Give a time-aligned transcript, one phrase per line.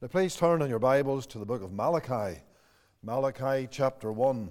[0.00, 2.40] Now, please turn in your Bibles to the book of Malachi,
[3.02, 4.48] Malachi chapter 1.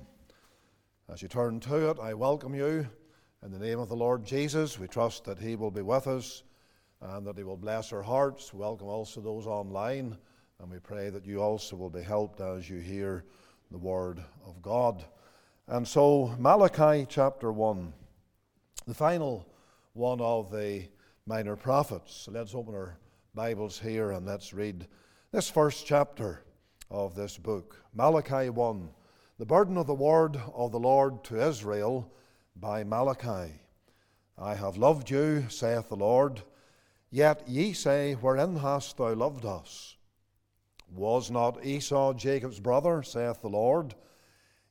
[1.08, 2.85] As you turn to it, I welcome you
[3.42, 4.78] in the name of the Lord Jesus.
[4.78, 6.44] We trust that He will be with us
[7.00, 8.54] and that He will bless our hearts.
[8.54, 10.18] Welcome also those online,
[10.60, 13.23] and we pray that you also will be helped as you hear
[13.71, 15.05] the Word of God.
[15.70, 17.93] And so, Malachi chapter 1,
[18.86, 19.48] the final
[19.93, 20.89] one of the
[21.25, 22.27] minor prophets.
[22.29, 22.98] Let's open our
[23.34, 24.88] Bibles here and let's read
[25.38, 26.41] this first chapter
[26.89, 28.89] of this book, Malachi 1,
[29.38, 32.12] the burden of the word of the Lord to Israel
[32.55, 33.53] by Malachi.
[34.35, 36.41] I have loved you, saith the Lord.
[37.12, 39.95] Yet ye say, Wherein hast thou loved us?
[40.91, 43.93] Was not Esau Jacob's brother, saith the Lord?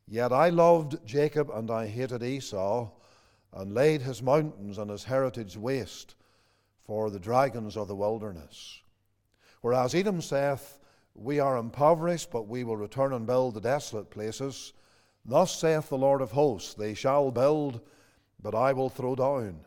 [0.08, 2.90] Yet I loved Jacob and I hated Esau,
[3.52, 6.16] and laid his mountains and his heritage waste
[6.82, 8.80] for the dragons of the wilderness.
[9.60, 10.78] Whereas Edom saith,
[11.14, 14.72] We are impoverished, but we will return and build the desolate places.
[15.24, 17.80] Thus saith the Lord of hosts, They shall build,
[18.42, 19.64] but I will throw down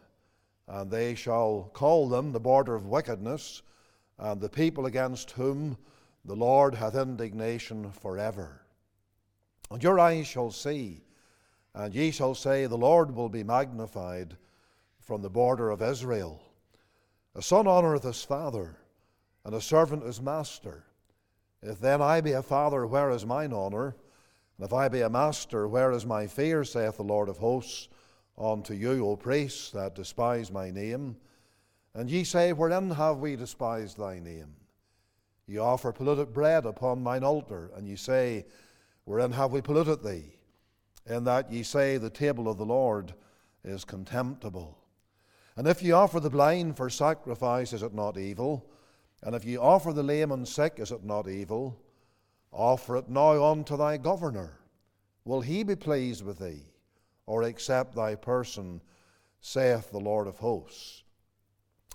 [0.69, 3.63] and they shall call them the border of wickedness,
[4.19, 5.77] and the people against whom
[6.23, 8.61] the Lord hath indignation forever.
[9.71, 11.01] And your eyes shall see,
[11.73, 14.37] and ye shall say, The Lord will be magnified
[14.99, 16.39] from the border of Israel.
[17.33, 18.77] A son honoureth his father,
[19.49, 20.83] and a servant his master.
[21.63, 23.95] If then I be a father, where is mine honour?
[24.57, 27.87] And if I be a master, where is my fear, saith the Lord of hosts?
[28.37, 31.17] unto you, O priests, that despise my name.
[31.95, 34.55] And ye say, Wherein have we despised thy name?
[35.47, 38.45] Ye offer polluted bread upon mine altar, and ye say,
[39.05, 40.35] Wherein have we polluted thee?
[41.07, 43.15] In that ye say, The table of the Lord
[43.63, 44.77] is contemptible.
[45.55, 48.69] And if ye offer the blind for sacrifice, is it not evil?
[49.21, 51.77] And if ye offer the lame and sick, is it not evil?
[52.51, 54.59] Offer it now unto thy governor.
[55.25, 56.69] Will he be pleased with thee?
[57.29, 58.81] or accept thy person,
[59.39, 61.03] saith the Lord of hosts.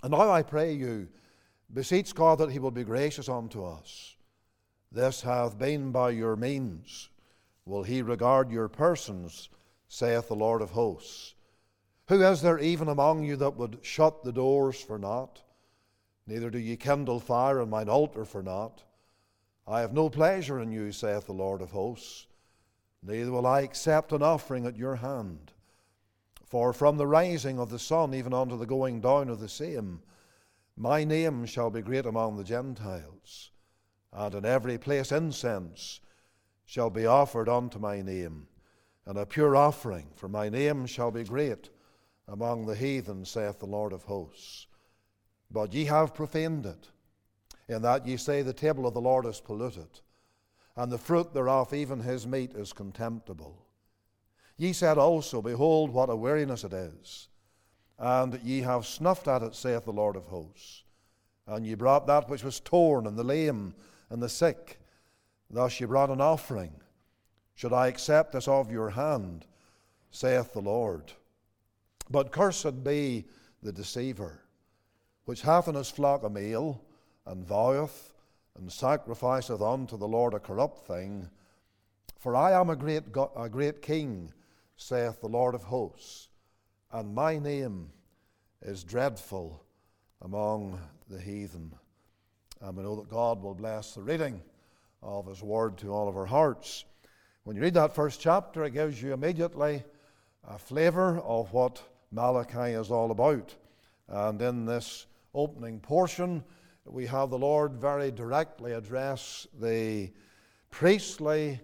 [0.01, 1.09] And now I pray you,
[1.73, 4.15] beseech God that he will be gracious unto us.
[4.93, 7.09] This hath been by your means.
[7.65, 9.49] Will he regard your persons,
[9.89, 11.35] saith the Lord of hosts?
[12.07, 15.41] Who is there even among you that would shut the doors for naught?
[16.27, 18.83] Neither do ye kindle fire on mine altar for naught.
[19.67, 22.27] I have no pleasure in you, saith the Lord of hosts.
[23.03, 25.51] Neither will I accept an offering at your hand.
[26.45, 30.01] For from the rising of the sun even unto the going down of the same,
[30.77, 33.51] my name shall be great among the Gentiles,
[34.11, 35.99] and in every place incense
[36.65, 38.47] shall be offered unto my name,
[39.05, 41.69] and a pure offering, for my name shall be great
[42.27, 44.64] among the heathen, saith the Lord of hosts.
[45.55, 46.89] But ye have profaned it,
[47.67, 50.01] in that ye say the table of the Lord is polluted
[50.75, 53.65] and the fruit thereof, even his meat, is contemptible.
[54.57, 57.29] Ye said also, Behold, what a weariness it is,
[57.97, 60.83] and ye have snuffed at it, saith the Lord of hosts.
[61.47, 63.73] And ye brought that which was torn, and the lame,
[64.09, 64.79] and the sick.
[65.49, 66.73] Thus ye brought an offering.
[67.53, 69.45] Should I accept this of your hand,
[70.11, 71.13] saith the Lord?
[72.09, 73.25] But cursed be
[73.63, 74.41] the deceiver,
[75.25, 76.81] which hath in his flock a male,
[77.25, 78.13] and voweth,
[78.57, 81.29] and sacrificeth unto the Lord a corrupt thing.
[82.17, 83.03] For I am a great,
[83.35, 84.31] a great king,
[84.77, 86.29] saith the Lord of hosts,
[86.91, 87.91] and my name
[88.61, 89.63] is dreadful
[90.21, 91.73] among the heathen.
[92.61, 94.41] And we know that God will bless the reading
[95.03, 96.85] of His word to all of our hearts.
[97.43, 99.83] When you read that first chapter, it gives you immediately
[100.47, 101.81] a flavour of what
[102.11, 103.53] Malachi is all about.
[104.07, 106.43] And in this opening portion,
[106.85, 110.11] we have the Lord very directly address the
[110.71, 111.59] priestly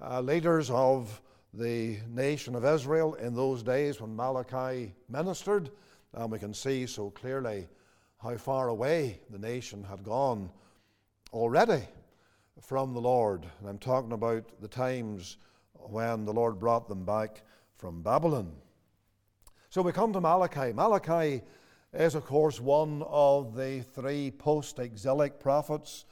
[0.00, 1.20] uh, leaders of
[1.54, 5.70] the nation of Israel in those days when Malachi ministered,
[6.12, 7.66] and we can see so clearly
[8.22, 10.50] how far away the nation had gone
[11.32, 11.82] already
[12.60, 13.46] from the Lord.
[13.60, 15.38] And I'm talking about the times
[15.74, 17.42] when the Lord brought them back
[17.76, 18.52] from Babylon.
[19.70, 20.72] So we come to Malachi.
[20.72, 21.42] Malachi
[21.96, 26.04] is, of course, one of the three post exilic prophets.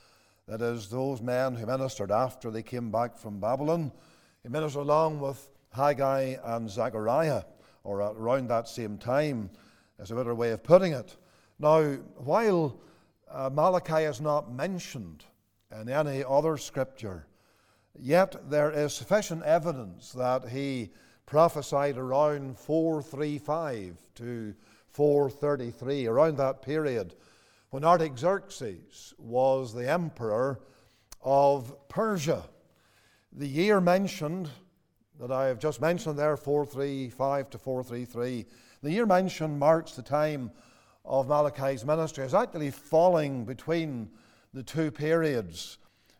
[0.47, 3.93] That is, those men who ministered after they came back from Babylon.
[4.43, 7.45] He ministered along with Haggai and Zechariah,
[7.83, 9.51] or around that same time,
[9.99, 11.17] is a better way of putting it.
[11.59, 11.83] Now,
[12.17, 12.79] while
[13.31, 15.25] uh, Malachi is not mentioned
[15.73, 17.27] in any other scripture,
[17.99, 20.91] yet there is sufficient evidence that he
[21.27, 24.55] prophesied around 435 to
[24.95, 27.15] 433, around that period,
[27.71, 30.61] when Artaxerxes was the emperor
[31.21, 32.45] of Persia.
[33.33, 34.49] The year mentioned
[35.19, 38.47] that I have just mentioned there, 435 to 433,
[38.83, 40.53] the year mentioned marks the time
[41.05, 42.25] of Malachi's ministry.
[42.25, 44.09] It's actually falling between
[44.53, 45.79] the two periods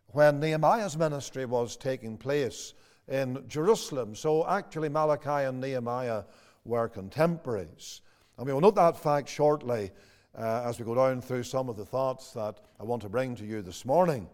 [0.09, 2.75] when Nehemiah's ministry was taking place
[3.07, 4.17] in Jerusalem.
[4.17, 6.25] So actually, Malachi and Nehemiah
[6.65, 8.01] were contemporaries.
[8.37, 9.93] And we will note that fact shortly
[10.37, 13.37] uh, as we go down through some of the thoughts that I want to bring
[13.37, 14.29] to you this morning.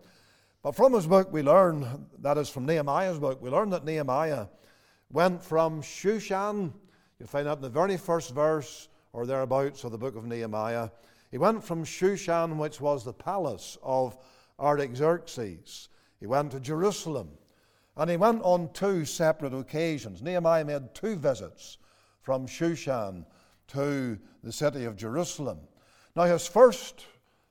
[0.63, 4.47] But from his book, we learn, that is from Nehemiah's book, we learn that Nehemiah
[5.13, 6.73] went from Shushan,
[7.19, 10.89] you'll find that in the very first verse or thereabouts of the book of Nehemiah.
[11.31, 14.17] He went from Shushan, which was the palace of
[14.59, 15.89] Artaxerxes.
[16.21, 17.31] He went to Jerusalem.
[17.97, 20.23] And he went on two separate occasions.
[20.23, 21.77] Nehemiah made two visits
[22.23, 23.27] from Shushan
[23.73, 25.59] to the city of Jerusalem.
[26.17, 27.07] Now, his first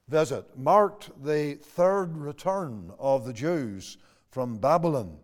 [0.08, 3.98] visit marked the third return of the Jews
[4.32, 5.18] from Babylon.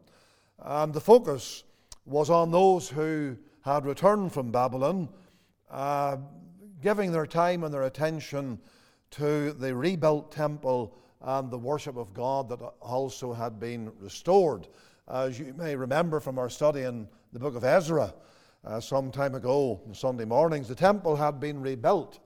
[0.59, 1.63] And the focus
[2.06, 5.09] was on those who had returned from Babylon,
[5.69, 6.18] uh,
[6.81, 8.59] giving their time and their attention
[9.12, 14.68] to the rebuilt temple and the worship of God that also had been restored.
[15.07, 18.13] As you may remember from our study in the book of Ezra
[18.65, 22.19] uh, some time ago, on Sunday mornings, the temple had been rebuilt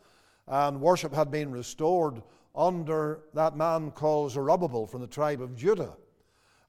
[0.48, 2.22] and worship had been restored
[2.56, 5.94] under that man called Zerubbabel from the tribe of Judah.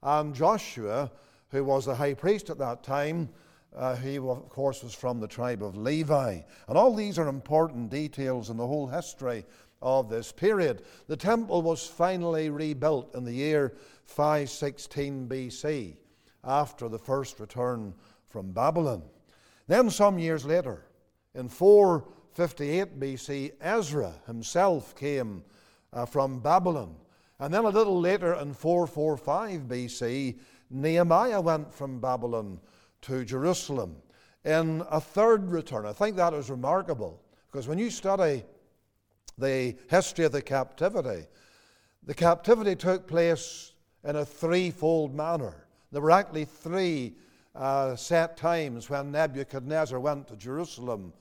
[0.03, 1.11] And Joshua,
[1.49, 3.29] who was the high priest at that time,
[3.75, 6.39] uh, he, of course, was from the tribe of Levi.
[6.67, 9.45] And all these are important details in the whole history
[9.81, 10.83] of this period.
[11.07, 13.73] The temple was finally rebuilt in the year
[14.05, 15.95] 516 BC,
[16.43, 17.93] after the first return
[18.27, 19.03] from Babylon.
[19.67, 20.85] Then, some years later,
[21.33, 25.43] in 458 BC, Ezra himself came
[25.93, 26.95] uh, from Babylon.
[27.39, 30.37] And then a little later, in 445 BC,
[30.69, 32.59] Nehemiah went from Babylon
[33.01, 33.95] to Jerusalem
[34.45, 35.85] in a third return.
[35.85, 37.21] I think that is remarkable
[37.51, 38.43] because when you study
[39.37, 41.25] the history of the captivity,
[42.03, 43.73] the captivity took place
[44.03, 45.67] in a threefold manner.
[45.91, 47.15] There were actually three
[47.55, 51.13] uh, set times when Nebuchadnezzar went to Jerusalem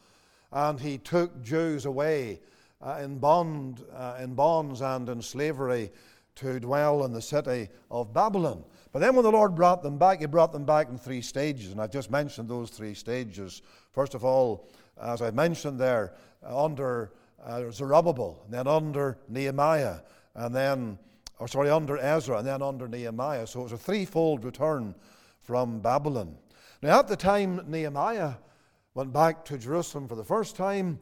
[0.53, 2.41] and he took Jews away
[2.83, 5.91] uh, in, bond, uh, in bonds and in slavery
[6.37, 8.65] to dwell in the city of Babylon.
[8.93, 11.71] But then when the Lord brought them back, He brought them back in three stages.
[11.71, 13.63] And I've just mentioned those three stages.
[13.93, 14.69] First of all,
[15.01, 17.13] as I mentioned there, uh, under
[17.45, 20.01] uh, Zerubbabel, and then under Nehemiah,
[20.35, 20.99] and then,
[21.39, 23.47] or sorry, under Ezra, and then under Nehemiah.
[23.47, 24.95] So it was a threefold return
[25.51, 26.37] from Babylon.
[26.81, 28.35] Now, at the time Nehemiah
[28.95, 31.01] went back to Jerusalem for the first time,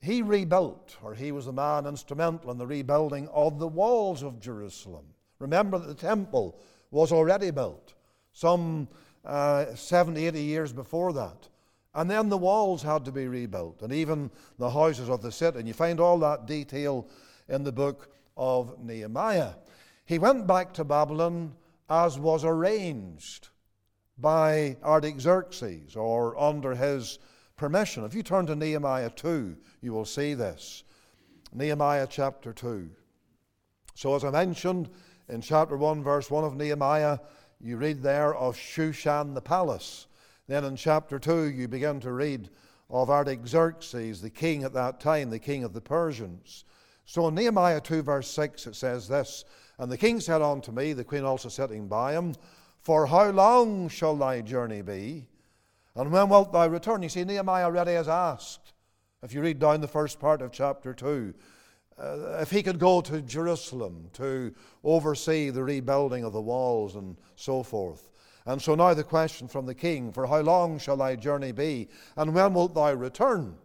[0.00, 4.40] he rebuilt, or he was the man instrumental in the rebuilding of the walls of
[4.40, 5.04] Jerusalem.
[5.38, 6.58] Remember that the temple
[6.90, 7.92] was already built
[8.32, 8.88] some
[9.26, 11.50] uh, 70, 80 years before that.
[11.94, 15.58] And then the walls had to be rebuilt, and even the houses of the city.
[15.58, 17.06] And you find all that detail
[17.50, 19.52] in the book of Nehemiah.
[20.06, 21.52] He went back to Babylon
[21.90, 23.50] as was arranged
[24.20, 27.18] by Artaxerxes or under his
[27.56, 28.04] permission.
[28.04, 30.84] If you turn to Nehemiah 2, you will see this.
[31.52, 32.88] Nehemiah chapter 2.
[33.94, 34.88] So, as I mentioned
[35.28, 37.18] in chapter 1, verse 1 of Nehemiah,
[37.60, 40.06] you read there of Shushan the palace.
[40.46, 42.50] Then in chapter 2, you begin to read
[42.88, 46.64] of Artaxerxes, the king at that time, the king of the Persians.
[47.04, 49.44] So in Nehemiah 2, verse 6, it says this
[49.78, 52.34] And the king said unto me, the queen also sitting by him,
[52.80, 55.28] For how long shall thy journey be?
[55.94, 57.02] And when wilt thou return?
[57.02, 58.72] You see, Nehemiah already has asked,
[59.22, 61.34] if you read down the first part of chapter 2,
[61.98, 67.16] uh, if he could go to Jerusalem to oversee the rebuilding of the walls and
[67.36, 68.08] so forth.
[68.46, 71.88] And so now the question from the king For how long shall thy journey be?
[72.16, 73.56] And when wilt thou return?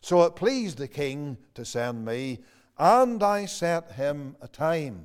[0.00, 2.40] So it pleased the king to send me,
[2.78, 5.04] and I set him a time.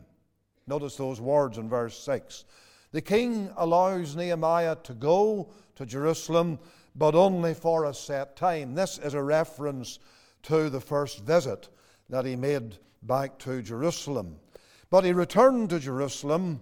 [0.66, 2.46] Notice those words in verse 6.
[2.92, 6.60] The king allows Nehemiah to go to Jerusalem,
[6.96, 8.74] but only for a set time.
[8.74, 10.00] This is a reference
[10.44, 11.70] to the first visit
[12.10, 14.38] that he made back to Jerusalem.
[14.90, 16.62] But he returned to Jerusalem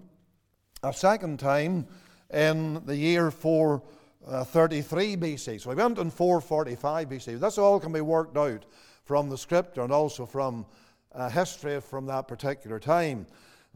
[0.84, 1.88] a second time
[2.34, 5.62] in the year 433 BC.
[5.62, 7.40] So he went in 445 BC.
[7.40, 8.66] This all can be worked out
[9.06, 10.66] from the scripture and also from
[11.14, 13.26] uh, history from that particular time.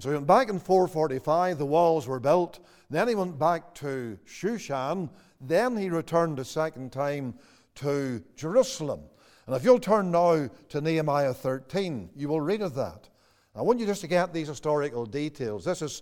[0.02, 2.60] So he went back in 445, the walls were built.
[2.90, 5.10] Then he went back to Shushan.
[5.40, 7.36] Then he returned a second time
[7.76, 9.02] to Jerusalem.
[9.46, 13.10] And if you'll turn now to Nehemiah 13, you will read of that.
[13.56, 15.66] I want you just to get these historical details.
[15.66, 16.02] This is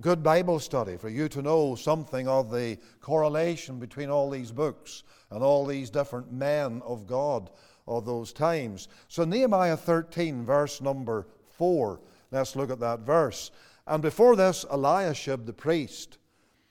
[0.00, 5.02] Good Bible study for you to know something of the correlation between all these books
[5.30, 7.50] and all these different men of God
[7.88, 8.86] of those times.
[9.08, 12.00] So, Nehemiah 13, verse number 4,
[12.30, 13.50] let's look at that verse.
[13.86, 16.18] And before this, Eliashib the priest,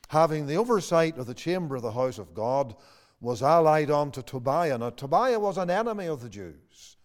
[0.07, 2.75] having the oversight of the chamber of the house of God,
[3.21, 4.77] was allied unto Tobiah.
[4.77, 6.97] Now, Tobiah was an enemy of the Jews.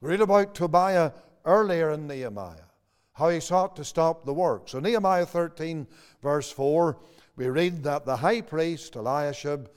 [0.00, 1.12] We read about Tobiah
[1.44, 2.68] earlier in Nehemiah,
[3.14, 4.68] how he sought to stop the work.
[4.68, 5.86] So, Nehemiah 13,
[6.22, 6.96] verse 4,
[7.36, 9.68] we read that the high priest, Eliashib,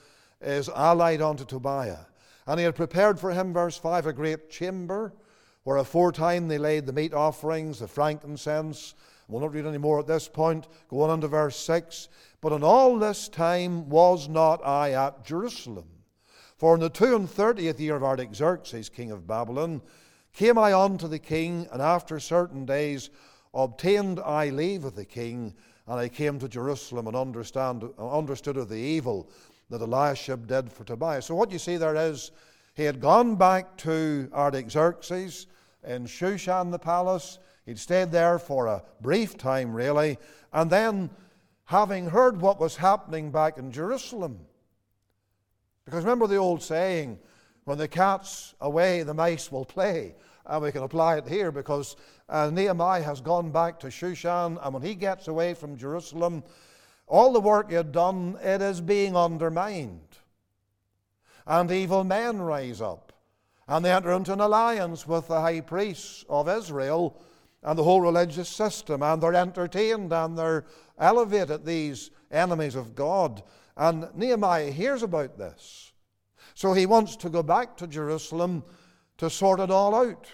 [0.42, 2.06] is allied unto Tobiah.
[2.46, 5.14] And he had prepared for him, verse 5, a great chamber
[5.64, 8.96] where aforetime they laid the meat offerings, the frankincense.
[9.28, 10.68] We'll not read any more at this point.
[10.90, 12.10] Go on into verse 6.
[12.42, 15.88] But in all this time was not I at Jerusalem.
[16.58, 19.82] For in the two and thirtieth year of Artaxerxes, king of Babylon,
[20.34, 23.10] came I unto the king, and after certain days
[23.54, 25.54] obtained I leave of the king,
[25.88, 29.30] and I came to Jerusalem and understood of the evil
[29.70, 31.22] that Eliashib did for Tobiah.
[31.22, 32.32] So what you see there is
[32.76, 35.48] he had gone back to Artaxerxes
[35.86, 37.40] in Shushan the palace.
[37.66, 40.18] He'd stayed there for a brief time, really,
[40.52, 41.10] and then
[41.66, 44.40] having heard what was happening back in Jerusalem.
[45.86, 47.20] Because remember the old saying,
[47.66, 50.16] when the cat's away, the mice will play.
[50.46, 51.96] And we can apply it here because
[52.28, 56.44] uh, Nehemiah has gone back to Shushan, and when he gets away from Jerusalem,
[57.08, 60.18] all the work he had done, it is being undermined.
[61.46, 63.13] And evil men rise up,
[63.68, 67.18] and they enter into an alliance with the high priests of Israel
[67.64, 70.66] and the whole religious system, and they're entertained and they're
[71.00, 73.42] elevated, these enemies of God.
[73.78, 75.94] And Nehemiah hears about this.
[76.56, 78.64] So he wants to go back to Jerusalem
[79.18, 80.28] to sort it all out.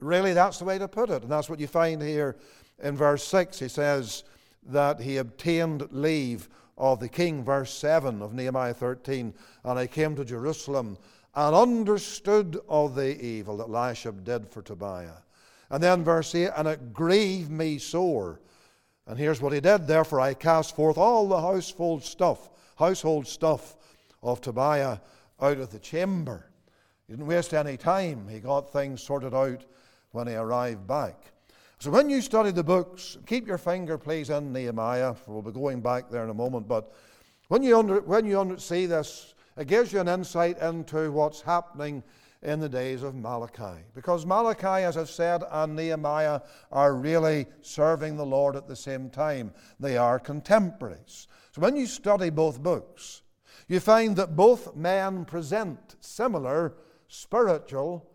[0.00, 1.22] Really, that's the way to put it.
[1.22, 2.36] And that's what you find here
[2.82, 3.58] in verse 6.
[3.60, 4.24] He says
[4.64, 9.32] that he obtained leave of the king, verse 7 of Nehemiah 13.
[9.64, 10.98] And I came to Jerusalem
[11.34, 15.22] and understood of the evil that Eliashib did for Tobiah.
[15.70, 18.40] And then verse 8, and it grieved me sore.
[19.06, 19.86] And here's what he did.
[19.86, 23.76] Therefore I cast forth all the household stuff, household stuff
[24.22, 24.98] of Tobiah
[25.40, 26.46] out of the chamber.
[27.06, 28.28] He didn't waste any time.
[28.28, 29.64] He got things sorted out
[30.12, 31.32] when he arrived back.
[31.78, 35.14] So when you study the books, keep your finger, please, in Nehemiah.
[35.26, 36.68] We'll be going back there in a moment.
[36.68, 36.92] But
[37.48, 41.42] when you, under, when you under, see this, it gives you an insight into what's
[41.42, 42.02] happening
[42.42, 43.82] in the days of Malachi.
[43.94, 46.40] Because Malachi, as I've said, and Nehemiah
[46.70, 49.52] are really serving the Lord at the same time.
[49.78, 51.28] They are contemporaries.
[51.52, 53.22] So when you study both books,
[53.68, 56.74] you find that both men present similar
[57.08, 58.10] spiritual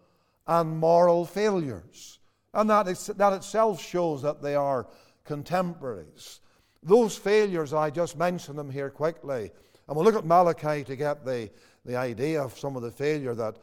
[0.45, 2.19] and moral failures.
[2.53, 4.87] And that, is, that itself shows that they are
[5.23, 6.41] contemporaries.
[6.83, 9.51] Those failures, I just mentioned them here quickly.
[9.87, 11.49] And we'll look at Malachi to get the,
[11.85, 13.57] the idea of some of the failure that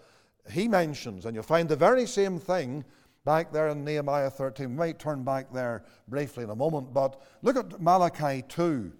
[0.50, 2.84] he mentions, and you'll find the very same thing
[3.24, 4.70] back there in Nehemiah 13.
[4.70, 8.92] We might turn back there briefly in a moment, but look at Malachi 2,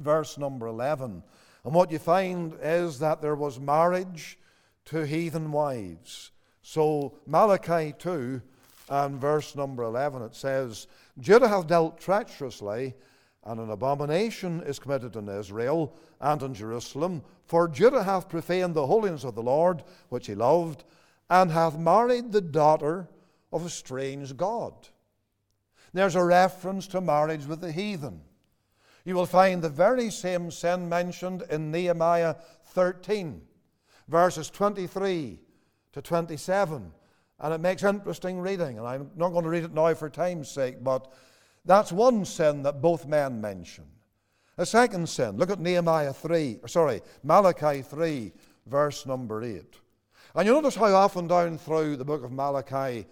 [0.00, 1.22] verse number 11.
[1.64, 4.38] And what you find is that there was marriage
[4.86, 6.30] to heathen wives.
[6.62, 8.40] So, Malachi 2
[8.88, 10.86] and verse number 11, it says,
[11.18, 12.94] Judah hath dealt treacherously
[13.44, 17.22] and an abomination is committed in Israel and in Jerusalem.
[17.44, 20.84] For Judah hath profaned the holiness of the Lord, which he loved,
[21.28, 23.08] and hath married the daughter
[23.52, 24.74] of a strange God.
[25.92, 28.22] There's a reference to marriage with the heathen.
[29.04, 33.42] You will find the very same sin mentioned in Nehemiah 13,
[34.08, 35.40] verses 23
[35.92, 36.92] to 27.
[37.40, 38.78] And it makes interesting reading.
[38.78, 41.12] And I'm not going to read it now for time's sake, but
[41.64, 43.84] that's one sin that both men mention.
[44.58, 48.32] A second sin, look at Nehemiah 3, sorry, Malachi 3,
[48.66, 49.64] verse number 8.
[50.34, 53.06] And you notice how often down through the book of Malachi,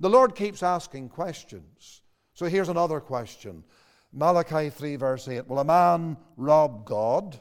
[0.00, 2.02] the Lord keeps asking questions.
[2.34, 3.64] So here's another question
[4.12, 7.38] Malachi 3, verse 8 Will a man rob God?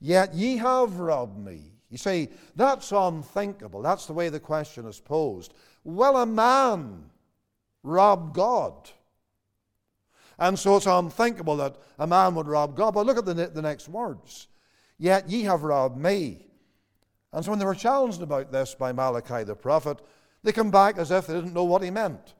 [0.00, 1.72] Yet ye have robbed me.
[1.90, 3.82] You see, that's unthinkable.
[3.82, 5.54] That's the way the question is posed.
[5.84, 7.10] Will a man
[7.82, 8.90] rob God?
[10.38, 12.94] And so it's unthinkable that a man would rob God.
[12.94, 14.48] But look at the, the next words.
[14.98, 16.46] Yet ye have robbed me.
[17.32, 20.00] And so when they were challenged about this by Malachi the prophet,
[20.42, 22.34] they come back as if they didn't know what he meant.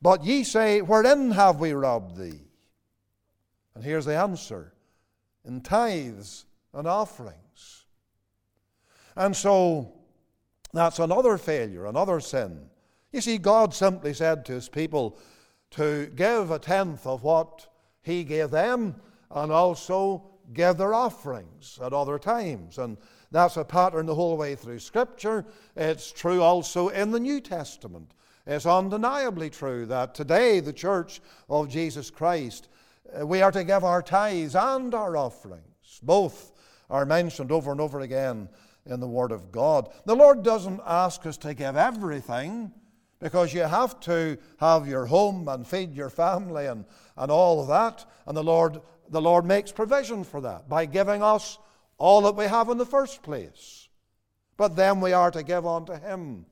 [0.00, 2.40] But ye say, Wherein have we robbed thee?
[3.74, 4.72] And here's the answer
[5.44, 7.84] in tithes and offerings.
[9.16, 9.92] And so
[10.72, 12.70] that's another failure, another sin.
[13.12, 15.18] You see, God simply said to his people,
[15.72, 17.66] to give a tenth of what
[18.02, 18.96] he gave them
[19.30, 22.78] and also gave their offerings at other times.
[22.78, 22.96] And
[23.30, 25.44] that's a pattern the whole way through Scripture.
[25.76, 28.12] It's true also in the New Testament.
[28.46, 32.68] It's undeniably true that today, the church of Jesus Christ,
[33.18, 36.00] uh, we are to give our tithes and our offerings.
[36.02, 36.52] Both
[36.90, 38.48] are mentioned over and over again
[38.84, 39.88] in the Word of God.
[40.04, 42.72] The Lord doesn't ask us to give everything
[43.22, 46.84] because you have to have your home and feed your family and,
[47.16, 48.04] and all of that.
[48.26, 51.56] And the Lord, the Lord makes provision for that by giving us
[51.98, 53.88] all that we have in the first place.
[54.56, 56.46] But then we are to give unto Him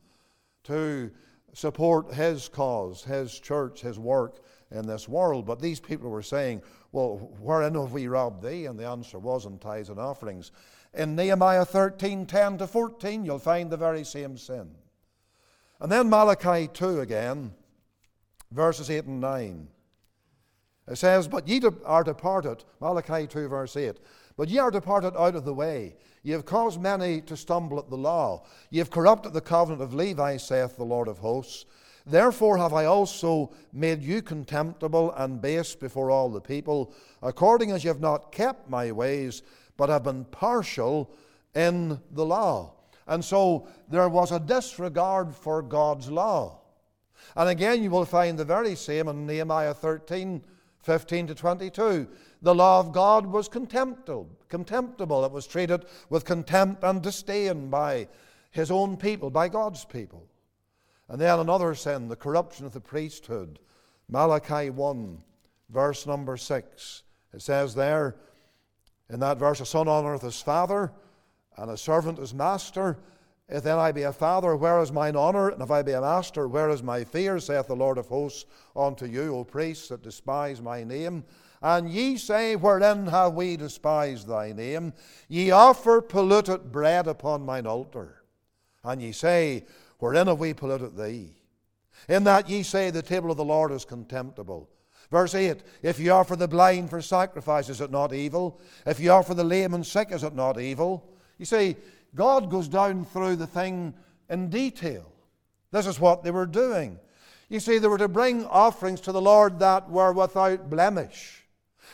[0.64, 1.10] to
[1.54, 4.38] support His cause, His church, His work
[4.70, 5.46] in this world.
[5.46, 6.62] But these people were saying,
[6.92, 8.66] Well, wherein have we robbed thee?
[8.66, 10.52] And the answer was in tithes and offerings.
[10.94, 14.70] In Nehemiah 13 10 to 14, you'll find the very same sin.
[15.80, 17.54] And then Malachi 2 again,
[18.50, 19.68] verses 8 and 9.
[20.88, 23.96] It says, But ye are departed, Malachi 2, verse 8,
[24.36, 25.96] but ye are departed out of the way.
[26.22, 28.44] Ye have caused many to stumble at the law.
[28.70, 31.64] Ye have corrupted the covenant of Levi, saith the Lord of hosts.
[32.06, 37.84] Therefore have I also made you contemptible and base before all the people, according as
[37.84, 39.42] ye have not kept my ways,
[39.76, 41.14] but have been partial
[41.54, 42.74] in the law.
[43.10, 46.60] And so there was a disregard for God's law.
[47.36, 50.42] And again, you will find the very same in Nehemiah 13
[50.82, 52.08] 15 to 22.
[52.40, 54.30] The law of God was contemptible.
[54.48, 55.24] contemptible.
[55.24, 58.08] It was treated with contempt and disdain by
[58.50, 60.26] his own people, by God's people.
[61.08, 63.58] And then another sin, the corruption of the priesthood.
[64.08, 65.18] Malachi 1,
[65.68, 67.02] verse number 6.
[67.34, 68.16] It says there,
[69.10, 70.92] in that verse, a son honoureth his father,
[71.60, 72.98] and a servant his master.
[73.48, 75.50] If then I be a father, where is mine honour?
[75.50, 77.38] And if I be a master, where is my fear?
[77.38, 81.24] saith the Lord of hosts unto you, O priests that despise my name.
[81.60, 84.94] And ye say, Wherein have we despised thy name?
[85.28, 88.22] Ye offer polluted bread upon mine altar.
[88.82, 89.66] And ye say,
[89.98, 91.34] Wherein have we polluted thee?
[92.08, 94.70] In that ye say, The table of the Lord is contemptible.
[95.10, 98.60] Verse 8 If ye offer the blind for sacrifice, is it not evil?
[98.86, 101.10] If ye offer the lame and sick, is it not evil?
[101.40, 101.74] You see,
[102.14, 103.94] God goes down through the thing
[104.28, 105.10] in detail.
[105.72, 106.98] This is what they were doing.
[107.48, 111.42] You see, they were to bring offerings to the Lord that were without blemish.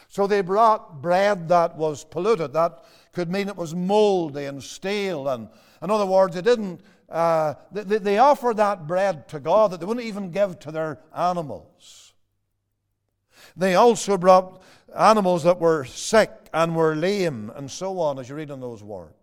[0.08, 2.54] So they brought bread that was polluted.
[2.54, 5.28] That could mean it was moldy and stale.
[5.28, 5.48] And
[5.80, 6.80] in other words, they didn't.
[7.08, 10.98] Uh, they, they offered that bread to God that they wouldn't even give to their
[11.16, 12.14] animals.
[13.56, 14.60] They also brought
[14.92, 18.82] animals that were sick and were lame and so on, as you read in those
[18.82, 19.15] words.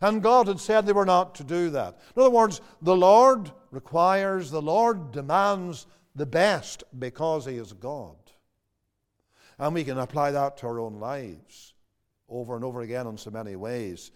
[0.00, 1.98] And God had said they were not to do that.
[2.14, 8.16] In other words, the Lord requires, the Lord demands the best because He is God.
[9.58, 11.74] And we can apply that to our own lives
[12.28, 14.12] over and over again in so many ways.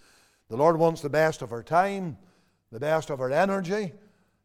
[0.48, 2.16] The Lord wants the best of our time,
[2.70, 3.92] the best of our energy,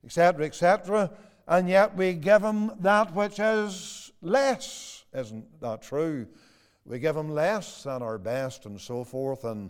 [0.03, 1.11] etc., etc.,
[1.47, 5.05] and yet we give Him that which is less.
[5.13, 6.27] Isn't that true?
[6.85, 9.43] We give Him less than our best and so forth.
[9.43, 9.69] And,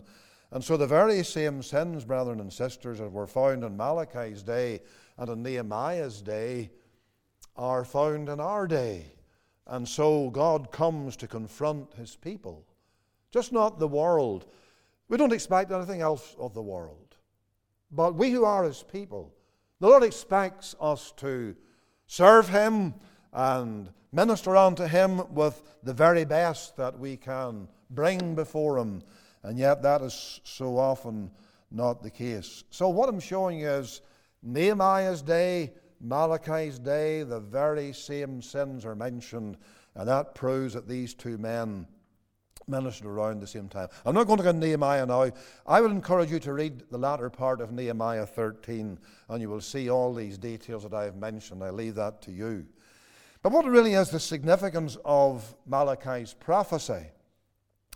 [0.50, 4.80] and so the very same sins, brethren and sisters, that were found in Malachi's day
[5.18, 6.70] and in Nehemiah's day
[7.56, 9.12] are found in our day.
[9.66, 12.64] And so God comes to confront His people,
[13.30, 14.46] just not the world.
[15.08, 17.16] We don't expect anything else of the world.
[17.90, 19.34] But we who are His people,
[19.80, 21.54] the Lord expects us to
[22.06, 22.94] serve Him
[23.32, 29.02] and minister unto Him with the very best that we can bring before Him.
[29.42, 31.30] And yet, that is so often
[31.70, 32.64] not the case.
[32.70, 34.00] So, what I'm showing you is
[34.42, 39.56] Nehemiah's day, Malachi's day, the very same sins are mentioned,
[39.94, 41.86] and that proves that these two men
[42.68, 43.88] ministered around the same time.
[44.04, 45.30] I'm not going to go to Nehemiah now.
[45.66, 48.98] I would encourage you to read the latter part of Nehemiah 13,
[49.28, 51.64] and you will see all these details that I have mentioned.
[51.64, 52.66] I leave that to you.
[53.42, 57.06] But what really is the significance of Malachi's prophecy?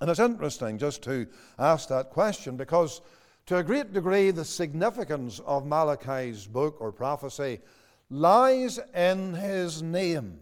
[0.03, 1.29] And it's interesting just to
[1.61, 3.03] ask that question because,
[3.47, 7.61] to a great degree, the significance of Malachi's book or prophecy
[8.11, 10.41] lies in his name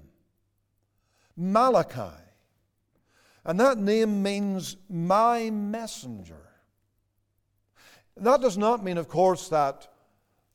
[1.36, 2.16] Malachi.
[3.44, 6.48] And that name means my messenger.
[8.16, 9.88] That does not mean, of course, that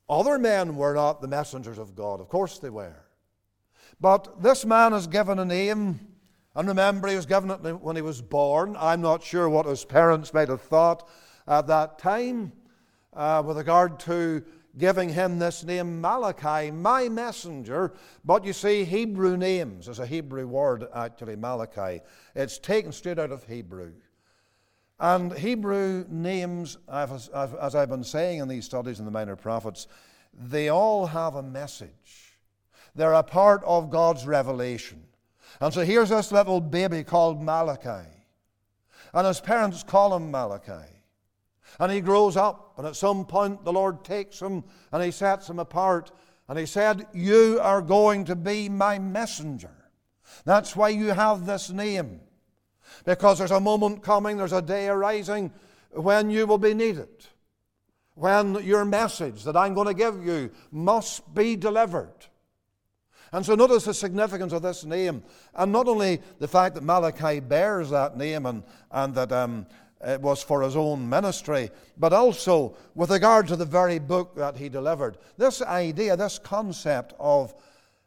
[0.08, 2.20] other men were not the messengers of God.
[2.20, 3.04] Of course they were.
[4.00, 6.15] But this man is given a name,
[6.56, 8.76] and remember, he was given it when he was born.
[8.78, 11.06] I'm not sure what his parents might have thought
[11.46, 12.52] at that time
[13.12, 14.42] uh, with regard to
[14.78, 17.92] giving him this name Malachi, my messenger.
[18.24, 22.00] But you see, Hebrew names is a Hebrew word, actually, Malachi.
[22.34, 23.92] It's taken straight out of Hebrew.
[24.98, 29.88] And Hebrew names, as I've been saying in these studies in the Minor Prophets,
[30.32, 32.38] they all have a message.
[32.94, 35.04] They're a part of God's revelation.
[35.60, 38.08] And so here's this little baby called Malachi.
[39.12, 40.92] And his parents call him Malachi.
[41.78, 45.48] And he grows up, and at some point the Lord takes him and he sets
[45.48, 46.10] him apart.
[46.48, 49.74] And he said, You are going to be my messenger.
[50.44, 52.20] That's why you have this name.
[53.04, 55.52] Because there's a moment coming, there's a day arising
[55.90, 57.08] when you will be needed.
[58.14, 62.14] When your message that I'm going to give you must be delivered.
[63.32, 65.22] And so notice the significance of this name.
[65.54, 69.66] And not only the fact that Malachi bears that name and, and that um,
[70.04, 74.56] it was for his own ministry, but also with regard to the very book that
[74.56, 75.18] he delivered.
[75.36, 77.54] This idea, this concept of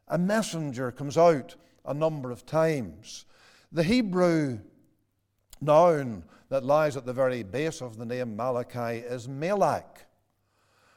[0.07, 1.55] a messenger comes out
[1.85, 3.25] a number of times.
[3.71, 4.59] The Hebrew
[5.61, 10.05] noun that lies at the very base of the name Malachi is Malak.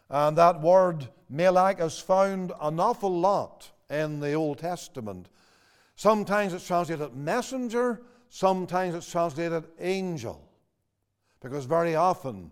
[0.08, 5.28] And that word Malak is found an awful lot in the Old Testament.
[5.94, 8.00] Sometimes it's translated messenger,
[8.30, 10.48] sometimes it's translated angel.
[11.40, 12.50] Because very often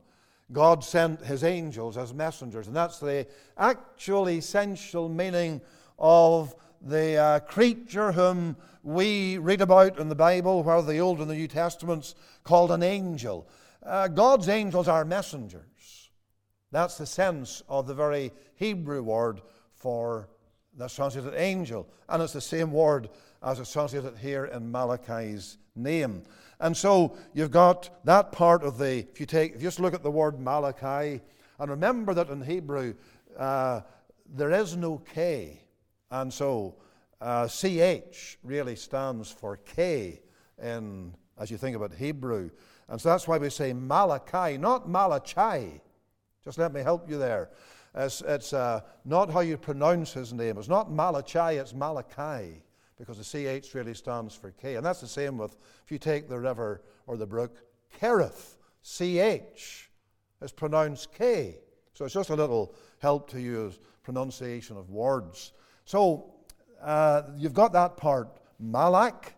[0.53, 3.27] God sent his angels as messengers, and that's the
[3.57, 5.61] actual essential meaning
[5.99, 11.31] of the uh, creature whom we read about in the Bible, whether the Old and
[11.31, 13.49] the New Testaments, called an angel.
[13.83, 16.11] Uh, God's angels are messengers.
[16.73, 19.43] That's the sense of the very Hebrew word
[19.75, 20.29] for
[20.81, 23.09] that's translated angel, and it's the same word
[23.43, 26.23] as it's translated here in Malachi's name.
[26.61, 29.95] And so you've got that part of the, if you take, if you just look
[29.95, 31.21] at the word Malachi,
[31.59, 32.95] and remember that in Hebrew
[33.39, 33.81] uh,
[34.27, 35.61] there is no K,
[36.11, 36.77] and so
[37.21, 40.21] uh, CH really stands for K
[40.63, 42.51] in, as you think about Hebrew.
[42.89, 45.81] And so that's why we say Malachi, not Malachi.
[46.45, 47.51] Just let me help you there.
[47.95, 50.59] It's, it's uh, not how you pronounce his name.
[50.59, 52.63] It's not Malachi, it's Malachi,
[52.99, 54.77] because the CH really stands for K.
[54.77, 57.57] And that's the same with, if you take the river or the brook,
[57.99, 59.91] Cherith, CH
[60.41, 61.59] is pronounced K.
[61.95, 65.53] So it's just a little help to you as pronunciation of words.
[65.85, 66.35] So
[66.81, 69.35] uh, you've got that part, Malak.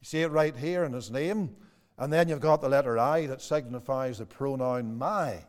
[0.00, 1.54] You see it right here in his name.
[1.98, 5.44] And then you've got the letter I that signifies the pronoun my.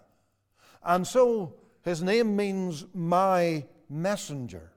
[0.84, 4.72] And so his name means my messenger.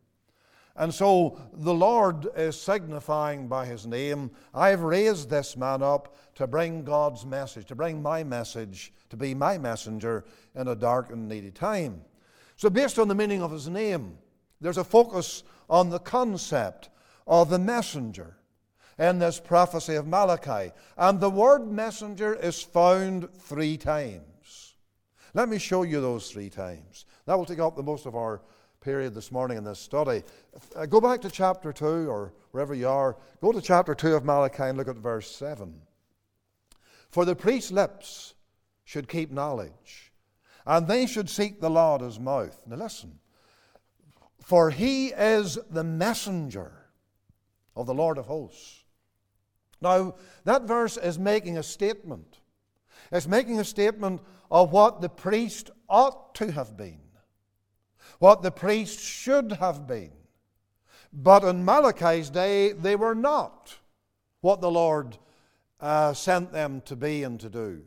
[0.76, 6.48] And so the Lord is signifying by his name, I've raised this man up to
[6.48, 10.24] bring God's message, to bring my message, to be my messenger
[10.56, 12.00] in a dark and needy time.
[12.56, 14.18] So, based on the meaning of his name,
[14.60, 16.88] there's a focus on the concept
[17.26, 18.36] of the messenger
[18.98, 20.72] in this prophecy of Malachi.
[20.96, 24.33] And the word messenger is found three times.
[25.34, 27.06] Let me show you those three times.
[27.26, 28.40] That will take up the most of our
[28.80, 30.22] period this morning in this study.
[30.76, 33.16] Uh, go back to chapter 2 or wherever you are.
[33.40, 35.74] Go to chapter 2 of Malachi and look at verse 7.
[37.10, 38.34] For the priest's lips
[38.84, 40.12] should keep knowledge,
[40.66, 42.62] and they should seek the Lord's mouth.
[42.66, 43.18] Now listen.
[44.40, 46.72] For he is the messenger
[47.74, 48.84] of the Lord of hosts.
[49.80, 52.38] Now, that verse is making a statement.
[53.10, 54.20] It's making a statement
[54.54, 57.00] of what the priest ought to have been,
[58.20, 60.12] what the priest should have been.
[61.12, 63.76] But in Malachi's day, they were not
[64.42, 65.18] what the Lord
[65.80, 67.82] uh, sent them to be and to do.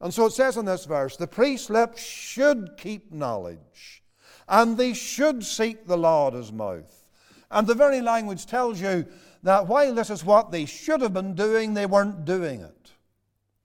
[0.00, 4.02] And so it says in this verse the priest's lips should keep knowledge,
[4.48, 7.06] and they should seek the Lord's mouth.
[7.52, 9.06] And the very language tells you
[9.44, 12.90] that while this is what they should have been doing, they weren't doing it.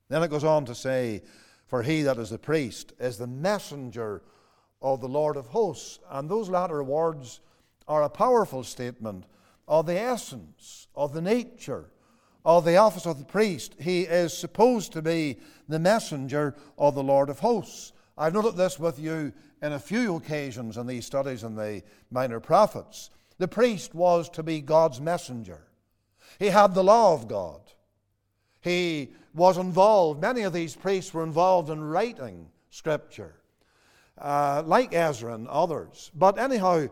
[0.09, 1.23] Then it goes on to say,
[1.69, 4.23] For he that is the priest is the messenger
[4.81, 5.99] of the Lord of hosts.
[6.09, 7.41] And those latter words
[7.87, 9.25] are a powerful statement
[9.67, 11.91] of the essence, of the nature,
[12.43, 13.75] of the office of the priest.
[13.79, 17.93] He is supposed to be the messenger of the Lord of hosts.
[18.17, 22.39] I've noted this with you in a few occasions in these studies in the minor
[22.39, 23.11] prophets.
[23.37, 25.67] The priest was to be God's messenger.
[26.39, 27.61] He had the law of God.
[28.61, 33.35] He was involved, many of these priests were involved in writing scripture,
[34.17, 36.11] uh, like Ezra and others.
[36.13, 36.87] But anyhow,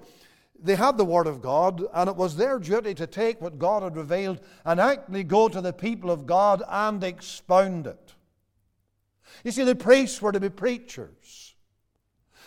[0.61, 3.83] they had the Word of God, and it was their duty to take what God
[3.83, 8.13] had revealed and actually go to the people of God and expound it.
[9.43, 11.53] You see, the priests were to be preachers.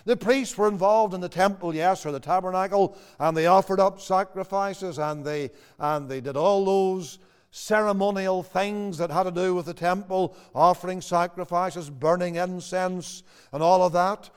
[0.07, 4.01] The priests were involved in the temple, yes, or the tabernacle, and they offered up
[4.01, 7.19] sacrifices and they, and they did all those
[7.51, 13.83] ceremonial things that had to do with the temple, offering sacrifices, burning incense, and all
[13.83, 14.31] of that.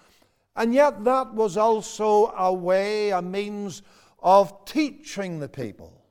[0.55, 3.81] And yet, that was also a way, a means
[4.21, 6.03] of teaching the people.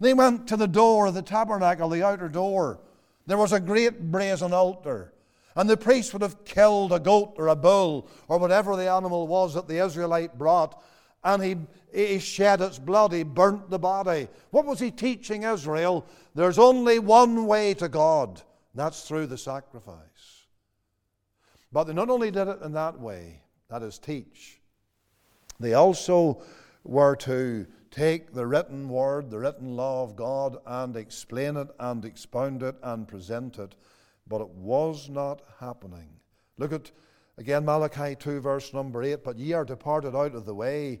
[0.00, 2.80] They went to the door of the tabernacle, the outer door.
[3.26, 5.14] There was a great brazen altar.
[5.56, 9.26] And the priest would have killed a goat or a bull or whatever the animal
[9.26, 10.80] was that the Israelite brought,
[11.24, 11.56] and he,
[11.92, 14.28] he shed its blood, he burnt the body.
[14.50, 16.06] What was he teaching Israel?
[16.34, 18.28] There's only one way to God,
[18.72, 20.46] and that's through the sacrifice.
[21.72, 24.60] But they not only did it in that way, that is, teach,
[25.58, 26.42] they also
[26.84, 32.04] were to take the written word, the written law of God, and explain it and
[32.04, 33.74] expound it and present it.
[34.26, 36.08] But it was not happening.
[36.56, 36.90] Look at
[37.38, 39.24] again Malachi 2, verse number 8.
[39.24, 41.00] But ye are departed out of the way,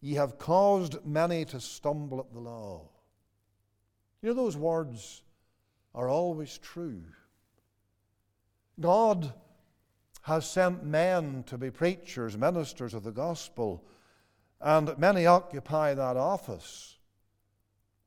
[0.00, 2.88] ye have caused many to stumble at the law.
[4.26, 5.22] You know, those words
[5.94, 7.00] are always true.
[8.80, 9.32] God
[10.22, 13.84] has sent men to be preachers, ministers of the gospel,
[14.60, 16.96] and many occupy that office.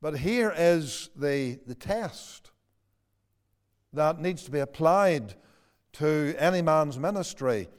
[0.01, 2.51] But here is the, the test
[3.93, 5.36] that needs to be applied
[5.93, 7.69] to any man's ministry.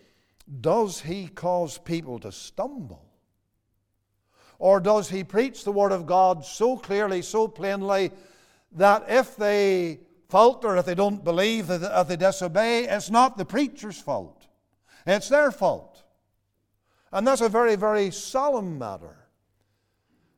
[0.63, 3.05] Does he cause people to stumble?
[4.59, 8.13] Or does he preach the Word of God so clearly, so plainly,
[8.73, 14.01] that if they falter, if they don't believe, if they disobey, it's not the preacher's
[14.01, 14.47] fault.
[15.07, 16.05] It's their fault.
[17.13, 19.17] And that's a very, very solemn matter.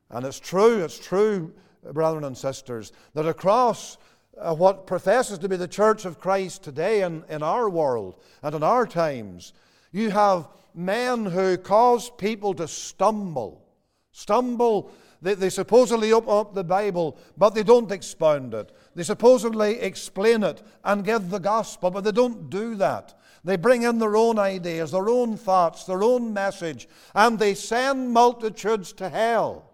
[0.09, 1.53] And it's true, it's true,
[1.91, 3.97] brethren and sisters, that across
[4.37, 8.55] uh, what professes to be the church of Christ today in, in our world and
[8.55, 9.53] in our times,
[9.91, 13.63] you have men who cause people to stumble.
[14.11, 14.91] Stumble
[15.23, 18.75] they, they supposedly open up the Bible, but they don't expound it.
[18.93, 23.17] They supposedly explain it and give the gospel, but they don't do that.
[23.45, 28.11] They bring in their own ideas, their own thoughts, their own message, and they send
[28.11, 29.71] multitudes to hell.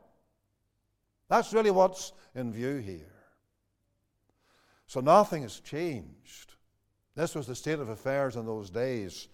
[1.29, 3.11] That's really what's in view here.
[4.85, 6.53] So nothing has changed.
[7.15, 9.27] This was the state of affairs in those days.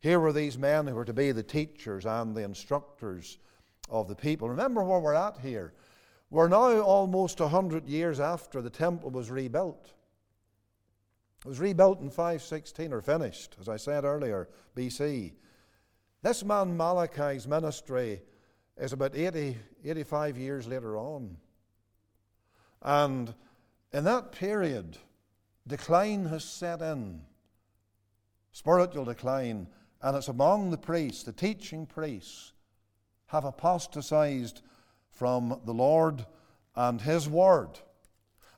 [0.00, 3.38] Here were these men who were to be the teachers and the instructors
[3.90, 4.48] of the people.
[4.48, 5.74] Remember where we're at here.
[6.30, 9.92] We're now almost 100 years after the temple was rebuilt.
[11.44, 15.32] It was rebuilt in 516, or finished, as I said earlier, BC.
[16.22, 18.22] This man Malachi's ministry
[18.76, 21.36] is about 80, 85 years later on.
[22.82, 23.34] And
[23.92, 24.98] in that period,
[25.66, 27.22] decline has set in
[28.52, 29.66] spiritual decline,
[30.02, 32.52] and it's among the priests, the teaching priests,
[33.30, 34.62] have apostatized
[35.10, 36.26] from the Lord
[36.74, 37.78] and His Word.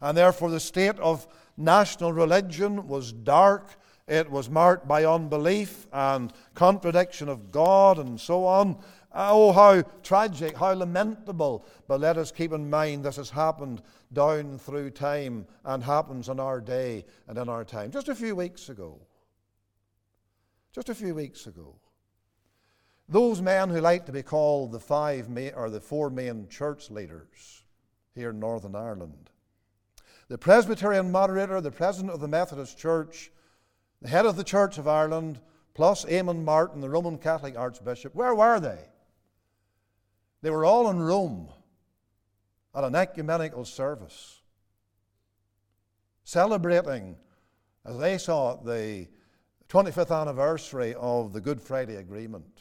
[0.01, 3.77] And therefore, the state of national religion was dark.
[4.09, 8.79] It was marked by unbelief and contradiction of God and so on.
[9.15, 11.67] Oh, how tragic, how lamentable.
[11.87, 13.83] But let us keep in mind this has happened
[14.13, 17.91] down through time and happens in our day and in our time.
[17.91, 18.99] Just a few weeks ago.
[20.75, 21.77] Just a few weeks ago.
[23.09, 26.91] Those men who like to be called the five main, or the four main church
[26.91, 27.65] leaders
[28.15, 29.31] here in Northern Ireland.
[30.29, 33.31] The Presbyterian moderator, the president of the Methodist Church,
[34.01, 35.41] the head of the Church of Ireland,
[35.75, 38.79] plus Eamon Martin, the Roman Catholic Archbishop, where were they?
[40.43, 41.49] They were all in Rome
[42.75, 44.41] at an ecumenical service,
[46.25, 47.17] celebrating,
[47.85, 49.09] as they saw it, the
[49.69, 52.52] 25th anniversary of the Good Friday Agreement.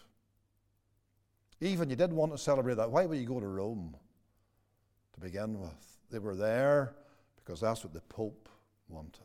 [1.61, 2.91] Even you didn't want to celebrate that.
[2.91, 3.95] Why would you go to Rome
[5.13, 5.97] to begin with?
[6.09, 6.95] They were there
[7.37, 8.49] because that's what the Pope
[8.89, 9.21] wanted.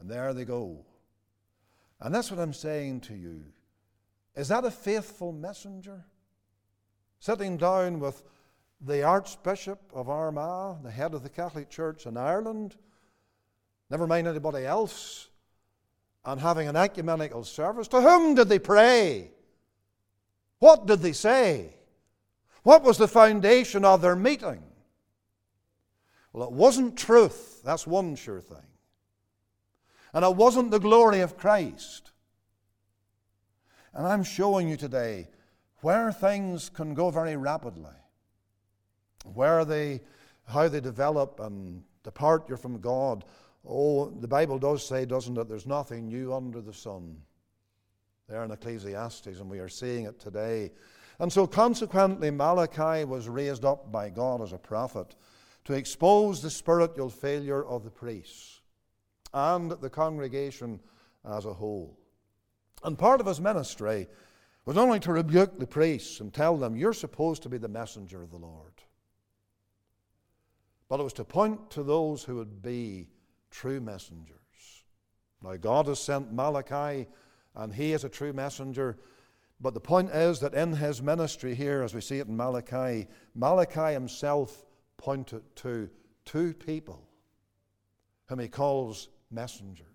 [0.00, 0.84] And there they go.
[2.00, 3.44] And that's what I'm saying to you.
[4.34, 6.04] Is that a faithful messenger?
[7.20, 8.24] Sitting down with
[8.80, 12.74] the Archbishop of Armagh, the head of the Catholic Church in Ireland,
[13.90, 15.28] never mind anybody else,
[16.24, 17.86] and having an ecumenical service.
[17.88, 19.30] To whom did they pray?
[20.62, 21.74] What did they say?
[22.62, 24.62] What was the foundation of their meeting?
[26.32, 27.62] Well, it wasn't truth.
[27.64, 28.70] That's one sure thing.
[30.14, 32.12] And it wasn't the glory of Christ.
[33.92, 35.26] And I'm showing you today
[35.80, 37.98] where things can go very rapidly,
[39.34, 40.00] where they,
[40.46, 43.24] how they develop and depart you from God.
[43.68, 45.48] Oh, the Bible does say, doesn't it?
[45.48, 47.16] There's nothing new under the sun.
[48.32, 50.72] There in Ecclesiastes, and we are seeing it today.
[51.18, 55.14] And so, consequently, Malachi was raised up by God as a prophet
[55.66, 58.62] to expose the spiritual failure of the priests
[59.34, 60.80] and the congregation
[61.30, 61.98] as a whole.
[62.82, 64.08] And part of his ministry
[64.64, 68.22] was only to rebuke the priests and tell them, You're supposed to be the messenger
[68.22, 68.72] of the Lord.
[70.88, 73.08] But it was to point to those who would be
[73.50, 74.38] true messengers.
[75.42, 77.08] Now, God has sent Malachi,
[77.54, 78.98] and he is a true messenger.
[79.60, 83.06] But the point is that in his ministry here, as we see it in Malachi,
[83.34, 84.64] Malachi himself
[84.96, 85.88] pointed to
[86.24, 87.06] two people
[88.26, 89.86] whom he calls messengers.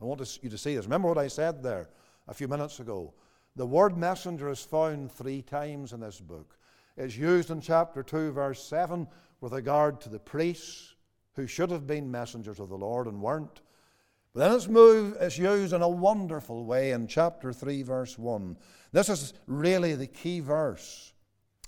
[0.00, 0.84] I want you to see this.
[0.84, 1.88] Remember what I said there
[2.28, 3.14] a few minutes ago.
[3.54, 6.56] The word messenger is found three times in this book.
[6.96, 9.06] It's used in chapter 2, verse 7,
[9.40, 10.94] with regard to the priests
[11.34, 13.60] who should have been messengers of the Lord and weren't.
[14.34, 18.56] But then it's, moved, it's used in a wonderful way in chapter 3, verse 1.
[18.92, 21.12] This is really the key verse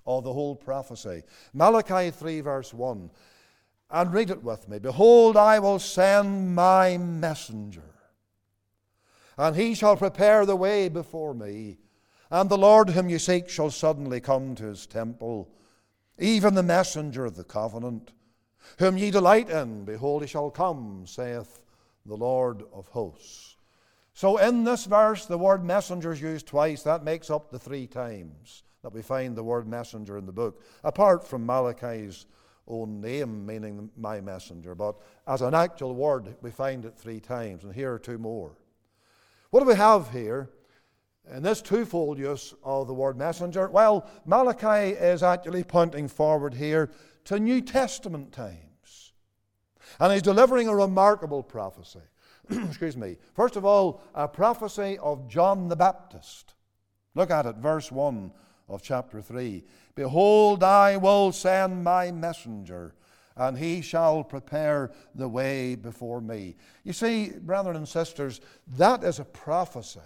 [0.06, 1.22] of the whole prophecy.
[1.52, 3.10] Malachi 3, verse 1.
[3.90, 7.94] And read it with me Behold, I will send my messenger
[9.36, 11.78] and he shall prepare the way before me.
[12.30, 15.50] And the Lord whom you seek shall suddenly come to his temple,
[16.18, 18.12] even the messenger of the covenant,
[18.78, 19.84] whom ye delight in.
[19.84, 21.60] Behold, he shall come, saith
[22.06, 23.56] the Lord of hosts.
[24.12, 26.82] So, in this verse, the word messenger is used twice.
[26.84, 30.62] That makes up the three times that we find the word messenger in the book,
[30.84, 32.26] apart from Malachi's
[32.68, 34.74] own name, meaning my messenger.
[34.74, 38.52] But as an actual word, we find it three times, and here are two more.
[39.50, 40.50] What do we have here
[41.32, 43.68] in this twofold use of the word messenger?
[43.68, 46.90] Well, Malachi is actually pointing forward here
[47.24, 48.73] to New Testament times.
[50.00, 52.00] And he's delivering a remarkable prophecy.
[52.50, 53.16] Excuse me.
[53.34, 56.54] First of all, a prophecy of John the Baptist.
[57.14, 58.32] Look at it, verse 1
[58.68, 59.64] of chapter 3.
[59.94, 62.94] Behold, I will send my messenger
[63.36, 66.56] and he shall prepare the way before me.
[66.84, 68.40] You see, brethren and sisters,
[68.76, 70.00] that is a prophecy.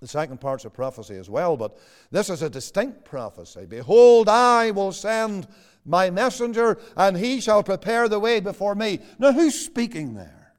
[0.00, 1.78] The second part's a prophecy as well, but
[2.10, 3.66] this is a distinct prophecy.
[3.66, 5.46] Behold, I will send
[5.84, 9.00] my messenger, and he shall prepare the way before me.
[9.18, 10.54] Now, who's speaking there?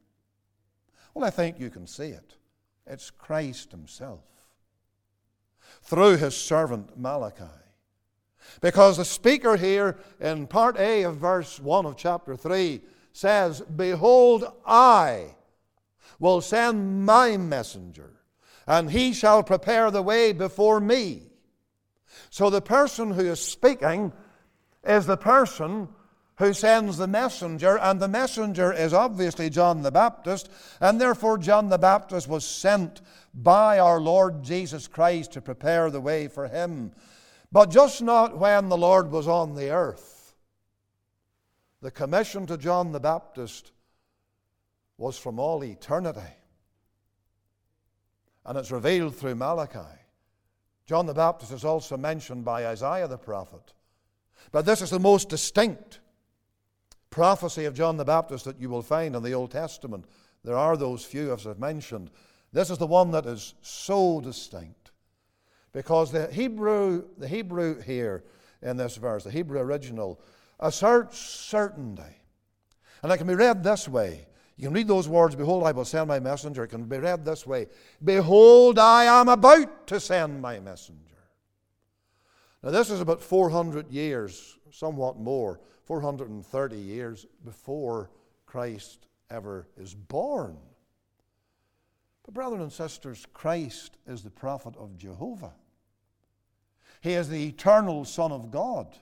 [1.13, 2.35] Well, I think you can see it.
[2.85, 4.21] It's Christ himself
[5.83, 7.43] through his servant Malachi.
[8.61, 12.81] Because the speaker here in part A of verse 1 of chapter 3
[13.13, 15.35] says, Behold, I
[16.19, 18.11] will send my messenger,
[18.67, 21.23] and he shall prepare the way before me.
[22.29, 24.13] So the person who is speaking
[24.83, 25.87] is the person
[26.37, 30.49] who sends the messenger, and the messenger is obviously John the Baptist,
[30.81, 33.01] and therefore John the Baptist was sent
[33.33, 36.91] by our Lord Jesus Christ to prepare the way for him.
[37.51, 40.33] But just not when the Lord was on the earth.
[41.81, 43.71] The commission to John the Baptist
[44.97, 46.21] was from all eternity.
[48.45, 49.99] And it's revealed through Malachi.
[50.85, 53.73] John the Baptist is also mentioned by Isaiah the prophet.
[54.53, 55.99] But this is the most distinct
[57.09, 60.05] prophecy of John the Baptist that you will find in the Old Testament.
[60.43, 62.11] There are those few, as I've mentioned.
[62.53, 64.91] This is the one that is so distinct.
[65.73, 68.23] Because the Hebrew, the Hebrew here
[68.61, 70.21] in this verse, the Hebrew original,
[70.59, 72.21] asserts certainty.
[73.01, 74.27] And it can be read this way.
[74.55, 76.63] You can read those words, Behold, I will send my messenger.
[76.63, 77.67] It can be read this way
[78.03, 81.12] Behold, I am about to send my messenger.
[82.63, 88.09] Now, this is about 400 years, somewhat more, 430 years before
[88.45, 90.57] Christ ever is born.
[92.23, 95.53] But, brothers and sisters, Christ is the prophet of Jehovah.
[97.01, 98.97] He is the eternal Son of God.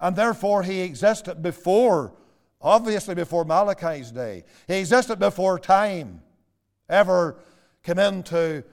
[0.00, 2.14] And therefore, he existed before,
[2.62, 4.44] obviously before Malachi's day.
[4.66, 6.22] He existed before time
[6.88, 7.36] ever
[7.82, 8.64] came into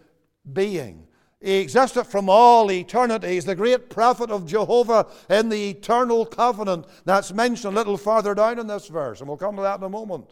[0.54, 1.08] being.
[1.44, 3.34] He existed from all eternity.
[3.34, 8.34] He's the great prophet of Jehovah in the eternal covenant that's mentioned a little farther
[8.34, 10.32] down in this verse, and we'll come to that in a moment.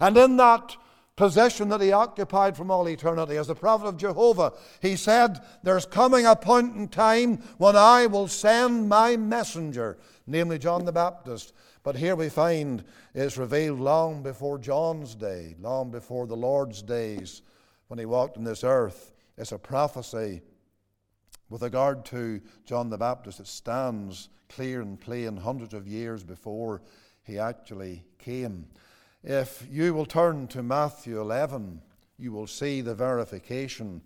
[0.00, 0.76] And in that
[1.14, 3.36] possession that he occupied from all eternity.
[3.36, 8.06] As the prophet of Jehovah, he said, There's coming a point in time when I
[8.06, 11.52] will send my messenger, namely John the Baptist.
[11.82, 12.84] But here we find
[13.14, 17.42] it's revealed long before John's day, long before the Lord's days
[17.88, 19.12] when he walked on this earth.
[19.38, 20.42] It's a prophecy
[21.48, 23.38] with regard to John the Baptist.
[23.38, 26.82] It stands clear and plain hundreds of years before
[27.22, 28.66] he actually came.
[29.22, 31.80] If you will turn to Matthew 11,
[32.18, 34.02] you will see the verification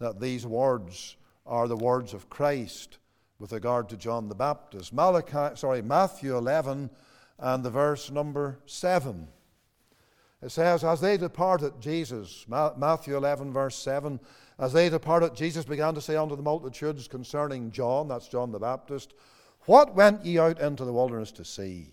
[0.00, 1.16] that these words
[1.46, 2.98] are the words of Christ
[3.38, 4.92] with regard to John the Baptist.
[4.92, 6.90] Malachi, sorry, Matthew 11
[7.38, 9.28] and the verse number 7.
[10.42, 14.18] It says, As they departed, Jesus, Matthew 11, verse 7,
[14.62, 18.60] as they departed, Jesus began to say unto the multitudes concerning John, that's John the
[18.60, 19.12] Baptist,
[19.64, 21.92] What went ye out into the wilderness to see?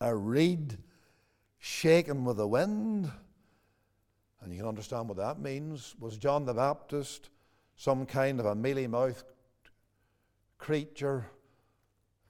[0.00, 0.78] A reed
[1.58, 3.10] shaken with the wind?
[4.40, 5.96] And you can understand what that means.
[5.98, 7.30] Was John the Baptist
[7.74, 9.24] some kind of a mealy mouthed
[10.58, 11.26] creature,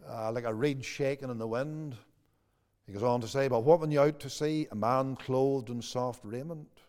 [0.08, 1.94] uh, like a reed shaken in the wind?
[2.86, 4.66] He goes on to say, But what went you out to see?
[4.72, 6.85] A man clothed in soft raiment.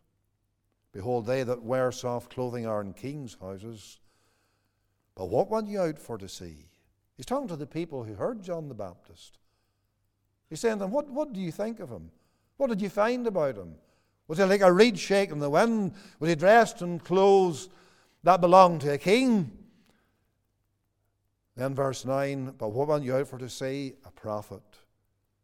[0.94, 4.00] Behold, they that wear soft clothing are in kings' houses.
[5.16, 6.70] But what went you out for to see?
[7.16, 9.40] He's talking to the people who heard John the Baptist.
[10.50, 12.12] He's saying to them, What, what do you think of him?
[12.58, 13.76] What did you find about him?
[14.28, 15.94] Was he like a reed shaking in the wind?
[16.20, 17.70] Was he dressed in clothes
[18.24, 19.52] that belonged to a king?
[21.56, 23.94] Then, verse 9, But what went you out for to see?
[24.06, 24.62] A prophet.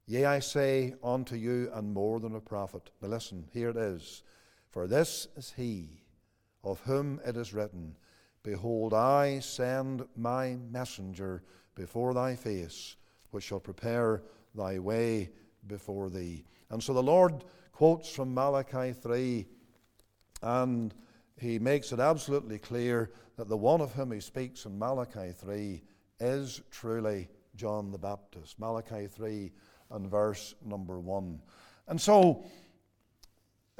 [0.05, 2.91] Yea, I say unto you, and more than a prophet.
[3.01, 4.21] Now listen, here it is.
[4.73, 6.01] For this is he
[6.63, 7.95] of whom it is written,
[8.41, 11.43] Behold, I send my messenger
[11.75, 12.95] before thy face,
[13.29, 14.23] which shall prepare
[14.55, 15.29] thy way
[15.67, 16.45] before thee.
[16.71, 19.45] And so the Lord quotes from Malachi 3,
[20.41, 20.91] and
[21.37, 25.83] he makes it absolutely clear that the one of whom he speaks in Malachi 3
[26.19, 28.59] is truly John the Baptist.
[28.59, 29.51] Malachi 3
[29.91, 31.39] and verse number 1.
[31.87, 32.43] And so,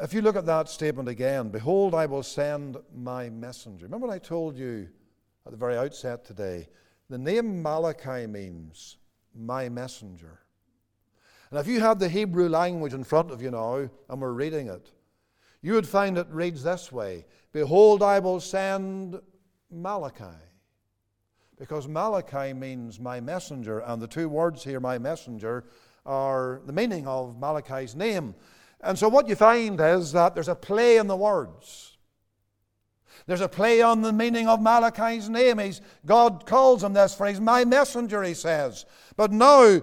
[0.01, 3.85] if you look at that statement again, behold, I will send my messenger.
[3.85, 4.89] Remember what I told you
[5.45, 6.67] at the very outset today?
[7.09, 8.97] The name Malachi means
[9.35, 10.39] my messenger.
[11.51, 14.67] And if you had the Hebrew language in front of you now and were reading
[14.67, 14.91] it,
[15.61, 19.19] you would find it reads this way Behold, I will send
[19.69, 20.39] Malachi.
[21.55, 25.65] Because Malachi means my messenger, and the two words here, my messenger,
[26.03, 28.33] are the meaning of Malachi's name.
[28.83, 31.97] And so what you find is that there's a play in the words.
[33.25, 35.57] There's a play on the meaning of Malachi's name.
[35.57, 38.85] He's, God calls him this phrase, my messenger, he says.
[39.15, 39.81] But now,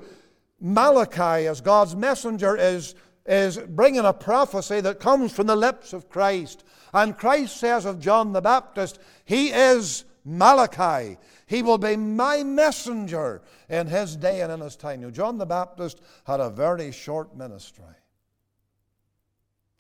[0.61, 2.95] Malachi, as God's messenger, is,
[3.25, 6.65] is bringing a prophecy that comes from the lips of Christ.
[6.93, 11.17] And Christ says of John the Baptist, He is Malachi.
[11.47, 13.41] He will be my messenger
[13.71, 15.01] in his day and in his time.
[15.01, 17.85] Now, John the Baptist had a very short ministry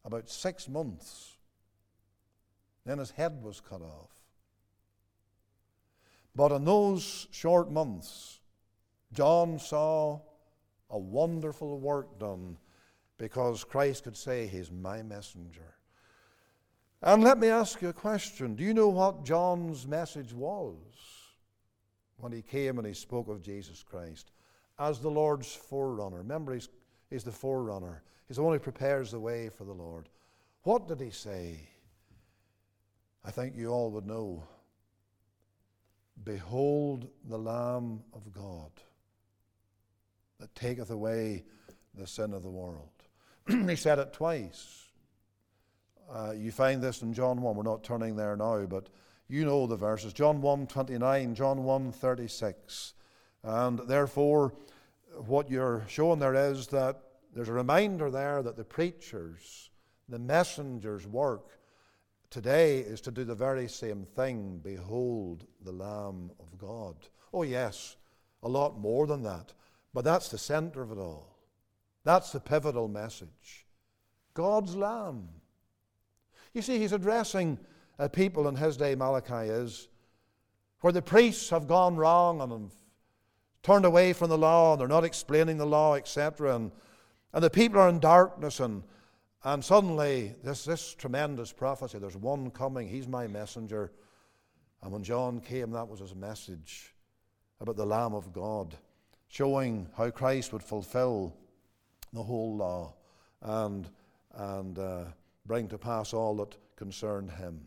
[0.05, 1.36] about six months.
[2.84, 4.11] Then his head was cut off.
[6.34, 8.40] But in those short months,
[9.12, 10.20] John saw
[10.88, 12.57] a wonderful work done
[13.18, 15.74] because Christ could say, He's my messenger.
[17.03, 18.55] And let me ask you a question.
[18.55, 20.76] Do you know what John's message was?
[22.20, 24.30] when he came and he spoke of Jesus Christ
[24.78, 26.18] as the Lord's forerunner.
[26.18, 26.68] Remember, he's,
[27.11, 28.03] he's the forerunner,
[28.39, 30.09] one who prepares the way for the Lord.
[30.62, 31.68] What did he say?
[33.24, 34.45] I think you all would know.
[36.22, 38.70] Behold the Lamb of God
[40.39, 41.45] that taketh away
[41.95, 42.91] the sin of the world.
[43.49, 44.85] he said it twice.
[46.12, 47.57] Uh, you find this in John 1.
[47.57, 48.89] We're not turning there now, but
[49.28, 50.12] you know the verses.
[50.12, 52.95] John 1 29, John 1 36.
[53.43, 54.53] And therefore,
[55.14, 57.01] what you're showing there is that
[57.35, 59.70] there's a reminder there that the preachers,
[60.09, 61.59] the messengers' work
[62.28, 64.61] today is to do the very same thing.
[64.62, 66.97] Behold the Lamb of God.
[67.33, 67.97] Oh, yes,
[68.43, 69.53] a lot more than that.
[69.95, 71.37] But that's the center of it all.
[72.05, 73.66] That's the pivotal message.
[74.35, 75.28] God's Lamb.
[76.53, 77.59] You see, he's addressing
[77.99, 79.89] uh, people in his day, Malachi is,
[80.81, 82.72] where the priests have gone wrong and have
[83.62, 86.57] turned away from the law and they're not explaining the law, etc.
[86.57, 86.72] And,
[87.33, 88.83] and the people are in darkness and,
[89.45, 93.93] and suddenly this, this tremendous prophecy, there's one coming, he's my messenger.
[94.83, 96.95] And when John came, that was his message
[97.61, 98.74] about the Lamb of God,
[99.28, 101.37] showing how Christ would fulfill
[102.12, 102.95] the whole law
[103.43, 103.89] and,
[104.35, 105.05] and uh,
[105.47, 107.61] bring to pass all that concerned him.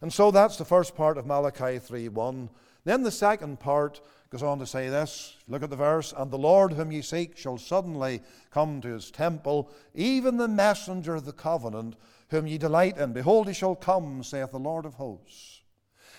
[0.00, 2.48] And so that's the first part of Malachi 3:1.
[2.84, 4.00] Then the second part
[4.30, 5.36] goes on to say this.
[5.48, 6.14] Look at the verse.
[6.16, 11.14] And the Lord whom ye seek shall suddenly come to his temple, even the messenger
[11.14, 11.96] of the covenant,
[12.28, 13.12] whom ye delight in.
[13.12, 15.62] Behold, he shall come, saith the Lord of hosts.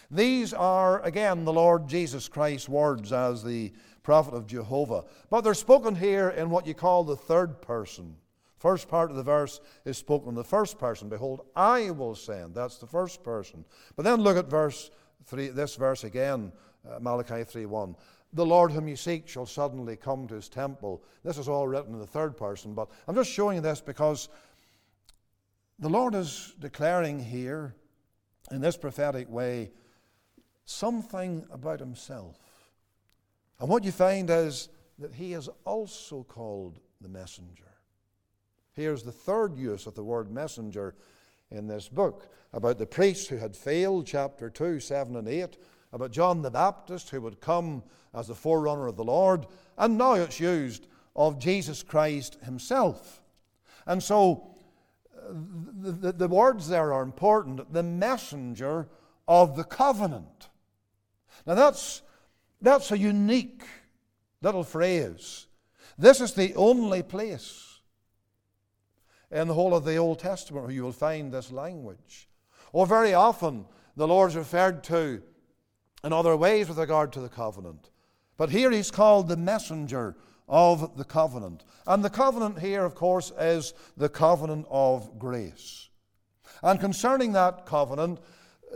[0.09, 3.72] These are, again, the Lord Jesus Christ's words as the
[4.03, 5.05] prophet of Jehovah.
[5.30, 8.18] But they're spoken here in what you call the third person.
[8.57, 11.07] First part of the verse is spoken in the first person.
[11.07, 12.53] Behold, I will send.
[12.53, 13.66] That's the first person.
[13.95, 14.91] But then look at verse
[15.26, 16.51] three, this verse again,
[16.89, 17.95] uh, Malachi 3:1.
[18.34, 21.03] The Lord whom you seek shall suddenly come to his temple.
[21.24, 24.30] This is all written in the third person, but I'm just showing you this because
[25.80, 27.76] the Lord is declaring here
[28.51, 29.72] in this prophetic way
[30.65, 32.38] something about himself.
[33.59, 34.69] And what you find is
[34.99, 37.72] that he is also called the messenger.
[38.74, 40.95] Here's the third use of the word messenger
[41.52, 45.58] in this book about the priests who had failed, chapter 2, 7, and 8,
[45.93, 47.84] about John the Baptist who would come
[48.14, 49.45] as the forerunner of the Lord,
[49.78, 53.22] and now it's used of Jesus Christ himself.
[53.86, 54.47] And so
[55.16, 55.34] uh,
[55.82, 58.88] the, the, the words there are important the messenger
[59.28, 60.49] of the covenant.
[61.45, 62.02] Now that's,
[62.62, 63.64] that's a unique
[64.41, 65.47] little phrase.
[65.97, 67.70] This is the only place
[69.32, 72.27] in the whole of the Old Testament where you will find this language.
[72.73, 73.65] Or very often
[73.95, 75.21] the Lord is referred to
[76.03, 77.89] in other ways with regard to the covenant.
[78.38, 80.15] But here he's called the messenger
[80.49, 81.63] of the covenant.
[81.88, 85.89] And the covenant here, of course, is the covenant of grace.
[86.63, 88.19] And concerning that covenant,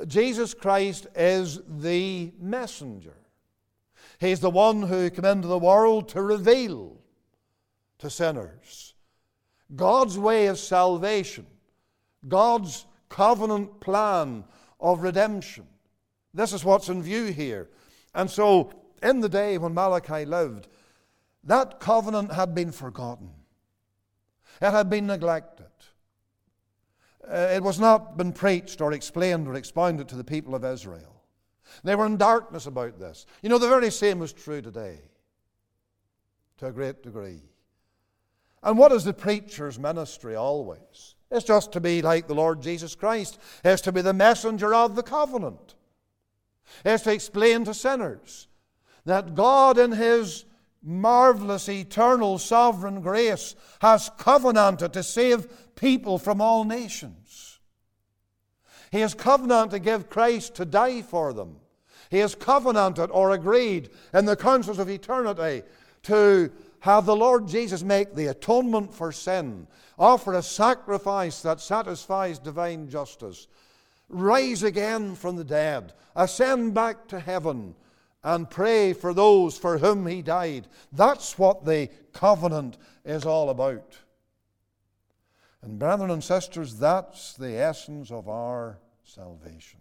[0.07, 3.15] Jesus Christ is the messenger.
[4.19, 6.97] He's the one who came into the world to reveal
[7.99, 8.94] to sinners
[9.73, 11.45] God's way of salvation,
[12.27, 14.43] God's covenant plan
[14.79, 15.65] of redemption.
[16.33, 17.69] This is what's in view here.
[18.13, 20.67] And so, in the day when Malachi lived,
[21.43, 23.29] that covenant had been forgotten.
[24.61, 25.65] It had been neglected.
[27.27, 31.23] Uh, it was not been preached or explained or expounded to the people of Israel.
[31.83, 33.25] They were in darkness about this.
[33.41, 34.99] You know, the very same is true today,
[36.57, 37.41] to a great degree.
[38.65, 41.13] And what is the preacher's ministry always?
[41.29, 43.39] It's just to be like the Lord Jesus Christ.
[43.63, 45.75] It's to be the messenger of the covenant.
[46.83, 48.47] It's to explain to sinners
[49.05, 50.45] that God, in His
[50.81, 57.59] marvelous, eternal, sovereign grace, has covenanted to save people from all nations.
[58.91, 61.57] He has covenanted to give Christ to die for them.
[62.09, 65.63] He has covenanted or agreed in the councils of eternity
[66.03, 66.51] to
[66.85, 69.65] have the Lord Jesus make the atonement for sin,
[69.97, 73.47] offer a sacrifice that satisfies divine justice,
[74.07, 77.73] rise again from the dead, ascend back to heaven,
[78.23, 80.67] and pray for those for whom he died.
[80.91, 83.97] That's what the covenant is all about.
[85.63, 89.79] And, brethren and sisters, that's the essence of our salvation.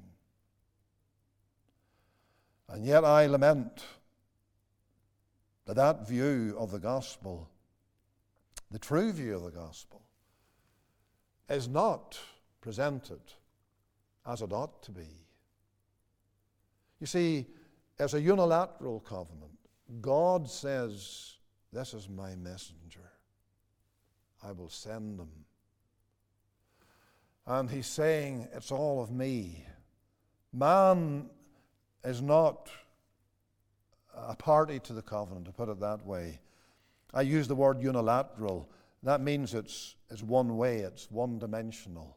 [2.67, 3.85] And yet I lament
[5.67, 7.49] that that view of the gospel,
[8.71, 10.03] the true view of the gospel,
[11.49, 12.19] is not
[12.61, 13.21] presented
[14.27, 15.09] as it ought to be.
[17.01, 17.47] You see,
[17.99, 19.59] as a unilateral covenant,
[20.01, 21.35] God says,
[21.73, 23.11] This is my messenger.
[24.43, 25.31] I will send them.
[27.47, 29.67] And he's saying, It's all of me.
[30.53, 31.29] Man
[32.05, 32.71] is not
[34.17, 36.41] a party to the covenant, to put it that way.
[37.13, 38.69] I use the word unilateral.
[39.03, 42.17] That means it's, it's one way, it's one dimensional.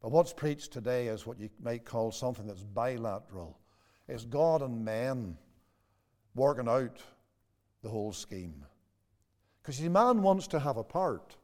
[0.00, 3.58] But what's preached today is what you might call something that's bilateral.
[4.06, 5.36] It's God and man
[6.34, 7.00] working out
[7.82, 8.64] the whole scheme.
[9.62, 11.36] Because man wants to have a part.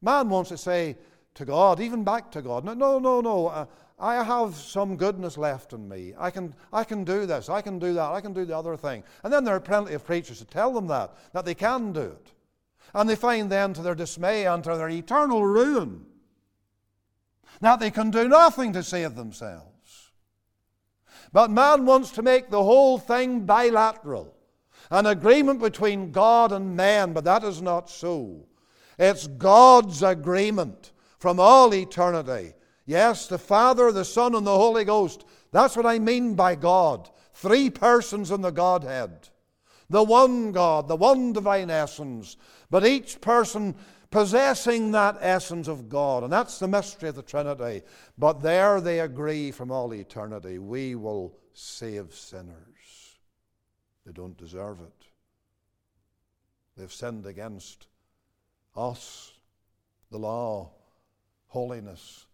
[0.00, 0.96] Man wants to say
[1.34, 3.48] to God, even back to God, no, no, no, no.
[3.48, 3.66] Uh,
[4.00, 6.14] I have some goodness left in me.
[6.18, 8.76] I can, I can do this, I can do that, I can do the other
[8.76, 9.04] thing.
[9.22, 12.00] And then there are plenty of preachers to tell them that, that they can do
[12.00, 12.32] it.
[12.94, 16.06] And they find then, to their dismay and to their eternal ruin,
[17.60, 20.12] that they can do nothing to save themselves.
[21.32, 24.34] But man wants to make the whole thing bilateral
[24.90, 28.46] an agreement between God and man, but that is not so.
[28.98, 32.54] It's God's agreement from all eternity
[32.86, 35.24] Yes, the Father, the Son, and the Holy Ghost.
[35.52, 37.08] That's what I mean by God.
[37.34, 39.28] Three persons in the Godhead.
[39.88, 42.36] The one God, the one divine essence,
[42.70, 43.74] but each person
[44.10, 46.22] possessing that essence of God.
[46.22, 47.82] And that's the mystery of the Trinity.
[48.18, 53.18] But there they agree from all eternity we will save sinners.
[54.06, 55.06] They don't deserve it.
[56.76, 57.88] They've sinned against
[58.76, 59.32] us,
[60.10, 60.70] the law,
[61.48, 62.26] holiness,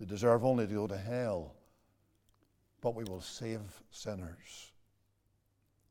[0.00, 1.54] they deserve only to go to hell,
[2.80, 4.72] but we will save sinners.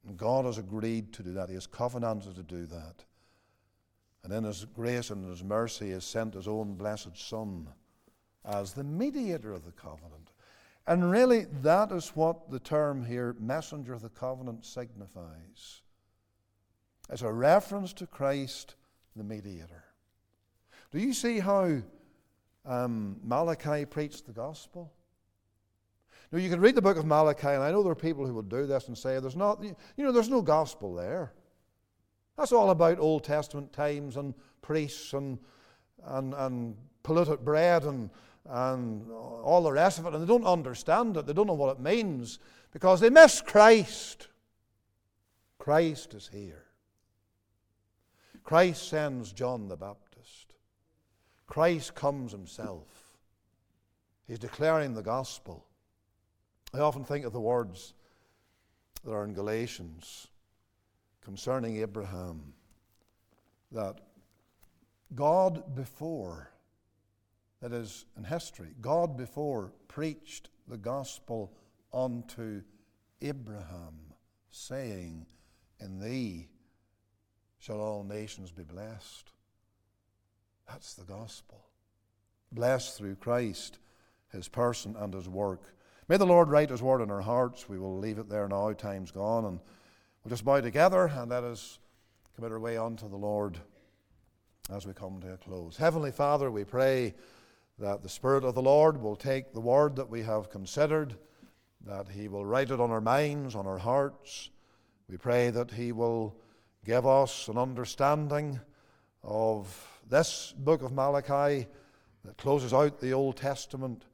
[0.08, 1.48] And God has agreed to do that.
[1.48, 3.06] He has covenanted to do that.
[4.24, 7.68] And in His grace and His mercy He has sent His own blessed Son
[8.44, 10.32] as the mediator of the covenant.
[10.88, 15.82] And really, that is what the term here, messenger of the covenant, signifies.
[17.12, 18.74] It's a reference to Christ,
[19.16, 19.84] the mediator.
[20.92, 21.84] Do you see how
[22.66, 24.92] um, Malachi preached the gospel?
[26.32, 28.34] Now, you can read the book of Malachi, and I know there are people who
[28.34, 31.34] will do this and say, there's not, you know, there's no gospel there.
[32.38, 35.40] That's all about Old Testament times and priests and,
[36.06, 38.12] and, and polluted bread and,
[38.48, 41.26] and all the rest of it, and they don't understand it.
[41.26, 42.40] They don't know what it means
[42.72, 44.28] because they miss Christ.
[45.58, 46.66] Christ is here.
[48.44, 50.09] Christ sends John the Baptist.
[51.50, 52.88] Christ comes himself.
[54.28, 55.66] He's declaring the gospel.
[56.76, 57.96] I often think of the words
[59.04, 60.28] that are in Galatians
[61.22, 62.54] concerning Abraham
[63.72, 64.00] that
[65.16, 66.52] God before,
[67.62, 71.52] that is in history, God before preached the gospel
[71.92, 72.62] unto
[73.24, 74.14] Abraham,
[74.52, 75.26] saying,
[75.80, 76.50] In thee
[77.58, 79.32] shall all nations be blessed.
[80.70, 81.66] That's the gospel.
[82.52, 83.80] Blessed through Christ,
[84.32, 85.62] his person, and his work.
[86.08, 87.68] May the Lord write his word in our hearts.
[87.68, 89.60] We will leave it there now, time's gone, and
[90.24, 91.80] we'll just bow together and let us
[92.36, 93.60] commit our way unto the Lord
[94.72, 95.78] as we come to a close.
[95.78, 97.14] Heavenly Father, we pray
[97.78, 101.16] that the Spirit of the Lord will take the word that we have considered,
[101.86, 104.50] that He will write it on our minds, on our hearts.
[105.10, 106.36] We pray that He will
[106.86, 108.60] Give us an understanding
[109.22, 111.68] of this book of Malachi
[112.26, 114.06] that closes out the Old Testament.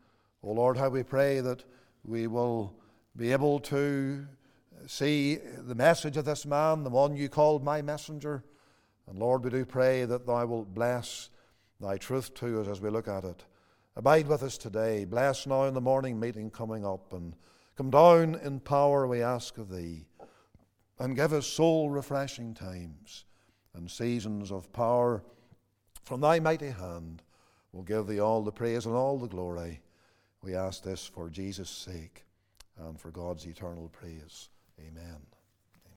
[0.44, 1.64] O oh Lord, how we pray that
[2.04, 2.76] we will
[3.16, 4.28] be able to
[4.88, 8.44] see the message of this man, the one you called my messenger.
[9.08, 11.30] And Lord, we do pray that thou wilt bless
[11.80, 13.46] thy truth to us as we look at it.
[13.96, 15.06] Abide with us today.
[15.06, 17.34] Bless now in the morning meeting coming up and
[17.78, 20.08] come down in power, we ask of thee
[21.00, 23.24] and give us soul refreshing times
[23.74, 25.24] and seasons of power
[26.06, 27.24] from thy mighty hand.
[27.72, 29.82] We'll give thee all the praise and all the glory.
[30.42, 32.24] We ask this for Jesus' sake
[32.78, 34.50] and for God's eternal praise.
[34.80, 35.35] Amen.